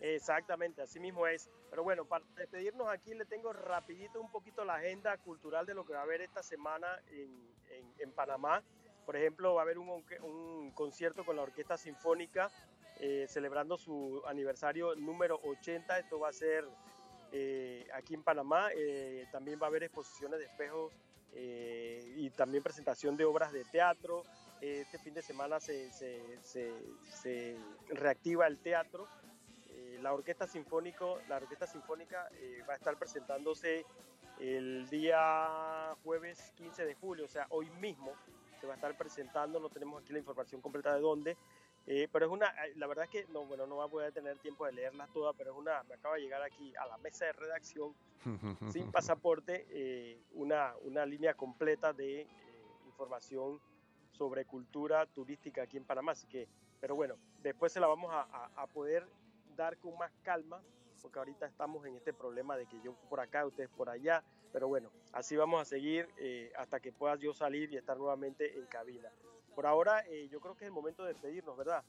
[0.00, 1.48] Exactamente, así mismo es.
[1.70, 5.84] Pero bueno, para despedirnos aquí le tengo rapidito un poquito la agenda cultural de lo
[5.84, 7.30] que va a haber esta semana en,
[7.70, 8.60] en, en Panamá.
[9.10, 12.48] Por ejemplo, va a haber un, concierto con la Orquesta Sinfónica
[13.00, 15.98] eh, celebrando su aniversario número 80.
[15.98, 16.64] Esto va a ser
[17.32, 18.68] eh, aquí en Panamá.
[18.72, 20.92] Eh, también va a haber exposiciones de espejos
[21.34, 24.22] y también presentación de obras de teatro.
[24.60, 25.90] este fin de semana se,
[27.88, 29.08] reactiva el teatro
[30.02, 32.30] la Orquesta Sinfónico, la Orquesta Sinfónica
[32.68, 33.84] va a estar presentándose
[34.38, 38.14] el día jueves 15 de julio, o sea, hoy mismo
[38.60, 41.36] se va a estar presentando, no tenemos aquí la información completa de dónde,
[41.86, 44.38] eh, pero es una, la verdad es que no, bueno, no va a poder tener
[44.38, 47.24] tiempo de leerlas todas, pero es una, me acaba de llegar aquí a la mesa
[47.24, 47.94] de redacción
[48.70, 52.26] sin pasaporte, eh, una, una línea completa de
[52.86, 53.60] información
[54.10, 56.46] sobre cultura turística aquí en Panamá, así que,
[56.80, 59.06] pero bueno, después se la vamos a, a, a poder
[59.56, 60.62] dar con más calma,
[61.00, 64.22] porque ahorita estamos en este problema de que yo por acá, ustedes por allá,
[64.52, 68.58] pero bueno, así vamos a seguir eh, hasta que pueda yo salir y estar nuevamente
[68.58, 69.10] en cabina.
[69.54, 71.82] Por ahora, eh, yo creo que es el momento de despedirnos, ¿verdad?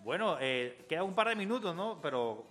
[0.00, 2.00] Bueno, eh, queda un par de minutos, ¿no?
[2.00, 2.46] Pero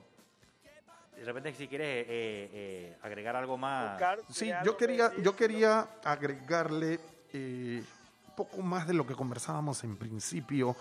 [1.16, 3.94] de repente si quieres eh, agregar algo más.
[3.94, 7.00] Oscar, sí, yo quería, yo quería agregarle
[7.34, 7.86] un
[8.36, 10.76] poco más de lo que conversábamos en principio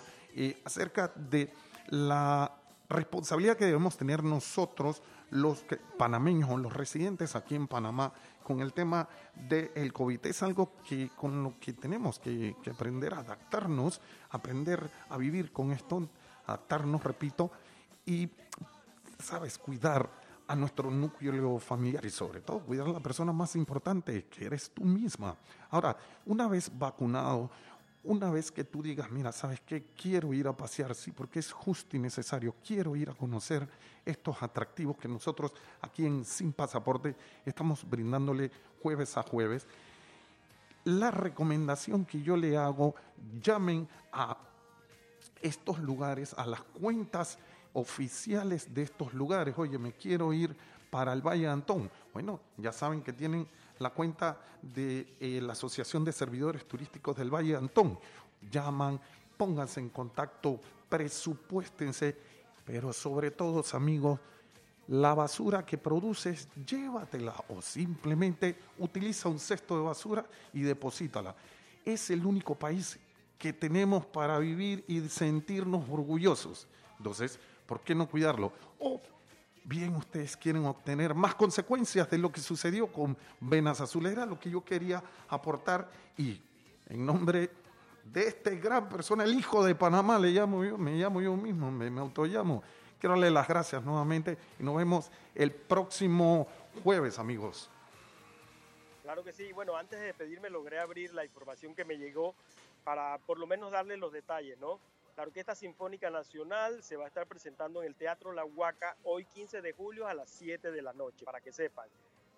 [0.64, 1.50] acerca de
[1.88, 2.57] la
[2.88, 5.64] responsabilidad que debemos tener nosotros, los
[5.98, 8.12] panameños o los residentes aquí en Panamá,
[8.42, 10.24] con el tema del COVID.
[10.26, 15.52] Es algo que con lo que tenemos que, que, aprender a adaptarnos, aprender a vivir
[15.52, 16.08] con esto,
[16.46, 17.50] adaptarnos, repito,
[18.06, 18.30] y,
[19.18, 20.08] sabes, cuidar
[20.48, 24.70] a nuestro núcleo familiar y sobre todo cuidar a la persona más importante, que eres
[24.70, 25.36] tú misma.
[25.70, 27.50] Ahora, una vez vacunado,
[28.08, 29.84] una vez que tú digas, mira, ¿sabes qué?
[29.94, 32.54] Quiero ir a pasear, sí, porque es justo y necesario.
[32.66, 33.68] Quiero ir a conocer
[34.02, 35.52] estos atractivos que nosotros
[35.82, 38.50] aquí en Sin Pasaporte estamos brindándole
[38.82, 39.66] jueves a jueves.
[40.84, 42.94] La recomendación que yo le hago,
[43.42, 44.38] llamen a
[45.42, 47.38] estos lugares, a las cuentas
[47.74, 49.54] oficiales de estos lugares.
[49.58, 50.56] Oye, me quiero ir
[50.88, 51.90] para el Valle de Antón.
[52.14, 53.46] Bueno, ya saben que tienen
[53.78, 57.98] la cuenta de eh, la Asociación de Servidores Turísticos del Valle de Antón.
[58.50, 59.00] Llaman,
[59.36, 62.16] pónganse en contacto, presupuéstense,
[62.64, 64.20] pero sobre todo, amigos,
[64.88, 71.34] la basura que produces, llévatela o simplemente utiliza un cesto de basura y deposítala.
[71.84, 72.98] Es el único país
[73.38, 76.66] que tenemos para vivir y sentirnos orgullosos.
[76.96, 78.52] Entonces, ¿por qué no cuidarlo?
[79.68, 84.12] Bien ustedes quieren obtener más consecuencias de lo que sucedió con Venas Azules.
[84.12, 86.40] Era lo que yo quería aportar y
[86.88, 87.50] en nombre
[88.04, 91.70] de este gran persona, el hijo de Panamá, le llamo yo, me llamo yo mismo,
[91.70, 92.62] me, me autollamo.
[92.98, 96.48] Quiero darle las gracias nuevamente y nos vemos el próximo
[96.82, 97.70] jueves, amigos.
[99.02, 99.52] Claro que sí.
[99.52, 102.34] Bueno, antes de despedirme logré abrir la información que me llegó
[102.84, 104.80] para por lo menos darle los detalles, ¿no?
[105.18, 109.24] La Orquesta Sinfónica Nacional se va a estar presentando en el Teatro La Huaca hoy
[109.24, 111.88] 15 de julio a las 7 de la noche, para que sepan.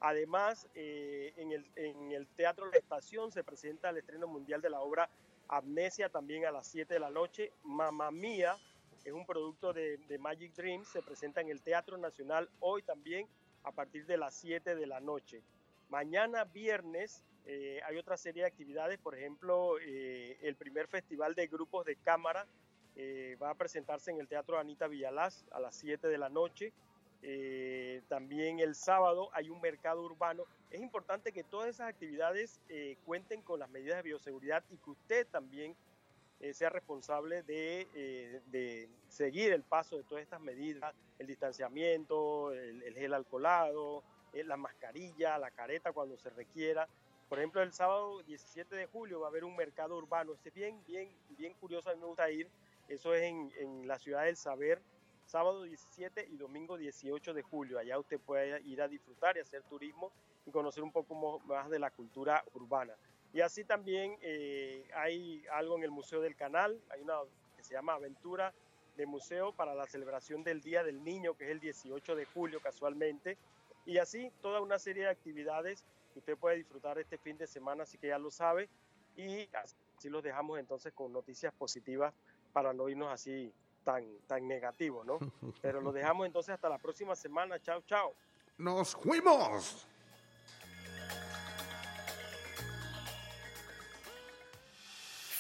[0.01, 4.71] Además, eh, en, el, en el Teatro La Estación se presenta el estreno mundial de
[4.71, 5.11] la obra
[5.49, 7.53] Amnesia también a las 7 de la noche.
[7.65, 8.57] Mamma Mía
[9.05, 13.29] es un producto de, Magic Dreams, se presenta en el Teatro Nacional hoy también
[13.63, 15.43] a partir de las 7 de la noche.
[15.91, 21.47] Mañana viernes eh, hay otra serie de actividades, por ejemplo, eh, el primer festival de
[21.47, 22.47] grupos de cámara
[23.03, 26.71] eh, va a presentarse en el Teatro Anita Villalaz a las 7 de la noche.
[27.23, 30.45] Eh, también el sábado hay un mercado urbano.
[30.71, 34.91] Es importante que todas esas actividades eh, cuenten con las medidas de bioseguridad y que
[34.91, 35.75] usted también
[36.53, 43.13] sea responsable de, seguir el paso de todas estas medidas, el distanciamiento, el, el gel
[43.13, 46.89] alcoholado, la mascarilla, la careta cuando se requiera.
[47.29, 50.33] Por ejemplo, el sábado 17 de julio va a haber un mercado urbano.
[50.43, 52.51] Es bien, bien, bien curioso, a mí me gusta ir.
[52.91, 54.83] Eso es en, en la ciudad del saber,
[55.25, 57.79] sábado 17 y domingo 18 de julio.
[57.79, 60.11] Allá usted puede ir a disfrutar y hacer turismo
[60.45, 62.93] y conocer un poco más de la cultura urbana.
[63.33, 67.15] Y así también eh, hay algo en el Museo del Canal, hay una
[67.57, 68.53] que se llama Aventura
[68.97, 72.59] de Museo para la celebración del Día del Niño, que es el 18 de julio
[72.61, 73.39] casualmente.
[73.87, 77.85] Y así toda una serie de actividades que usted puede disfrutar este fin de semana,
[77.85, 78.69] así que ya lo sabe.
[79.17, 82.13] Y así los dejamos entonces con noticias positivas
[82.53, 83.53] para no irnos así
[83.85, 85.19] tan, tan negativos, ¿no?
[85.63, 87.61] Pero los dejamos entonces hasta la próxima semana.
[87.61, 88.15] Chao, chao.
[88.59, 89.87] ¡Nos fuimos!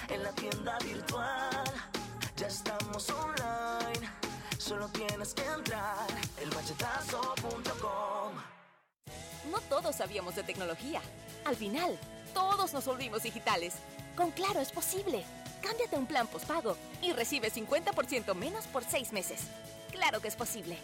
[0.09, 1.65] en la tienda virtual.
[2.37, 4.09] Ya estamos online.
[4.57, 6.07] Solo tienes que entrar.
[6.41, 8.33] Elmachetazo.com
[9.51, 11.01] No todos sabíamos de tecnología.
[11.45, 11.97] Al final,
[12.33, 13.75] todos nos volvimos digitales.
[14.15, 15.25] Con Claro es posible.
[15.61, 19.41] Cámbiate a un plan postpago y recibe 50% menos por seis meses.
[19.91, 20.77] Claro que es posible.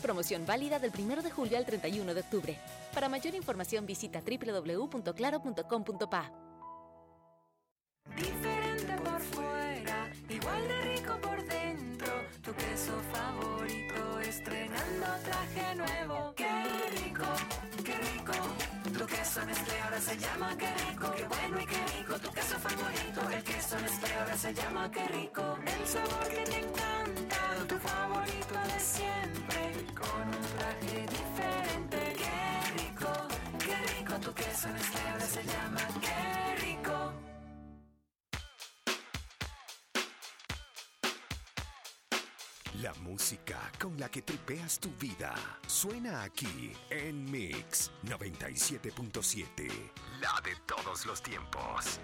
[0.00, 2.56] Promoción válida del 1 de julio al 31 de octubre.
[2.94, 6.32] Para mayor información visita www.claro.com.pa.
[8.16, 12.12] Diferente por fuera, igual de rico por dentro.
[12.42, 16.32] Tu queso favorito estrenando traje nuevo.
[16.34, 16.67] Qué
[19.38, 21.12] queso Nestlé ahora se llama qué rico.
[21.14, 22.18] Qué bueno y qué rico.
[22.18, 23.20] Tu queso favorito.
[23.30, 25.58] El queso Nestlé ahora se llama qué rico.
[25.64, 27.40] El sabor que te encanta.
[27.68, 29.62] Tu favorito de siempre.
[29.94, 31.98] Con un traje diferente.
[32.16, 33.12] Qué rico,
[33.58, 34.14] qué rico.
[34.20, 36.47] Tu queso Nestlé ahora se llama qué.
[42.82, 45.34] La música con la que tripeas tu vida
[45.66, 49.68] suena aquí en Mix 97.7,
[50.20, 51.98] la de todos los tiempos.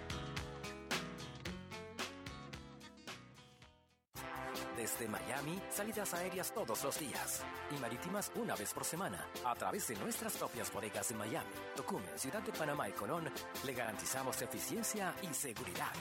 [4.75, 9.87] Desde Miami, salidas aéreas todos los días y marítimas una vez por semana a través
[9.87, 13.31] de nuestras propias bodegas en Miami, Tocumen, Ciudad de Panamá y Colón,
[13.63, 15.93] le garantizamos eficiencia y seguridad.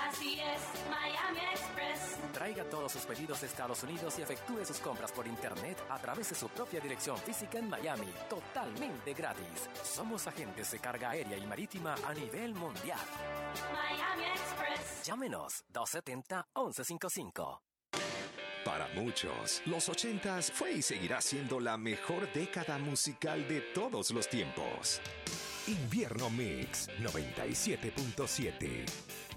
[0.00, 2.18] Así es, Miami Express.
[2.32, 6.30] Traiga todos sus pedidos de Estados Unidos y efectúe sus compras por internet a través
[6.30, 9.70] de su propia dirección física en Miami, totalmente gratis.
[9.82, 12.98] Somos agentes de carga aérea y marítima a nivel mundial.
[13.72, 15.04] Miami Express.
[15.04, 17.60] Llámenos 270-1155.
[18.64, 24.28] Para muchos, los 80s fue y seguirá siendo la mejor década musical de todos los
[24.28, 25.00] tiempos.
[25.66, 29.33] Invierno Mix 97.7.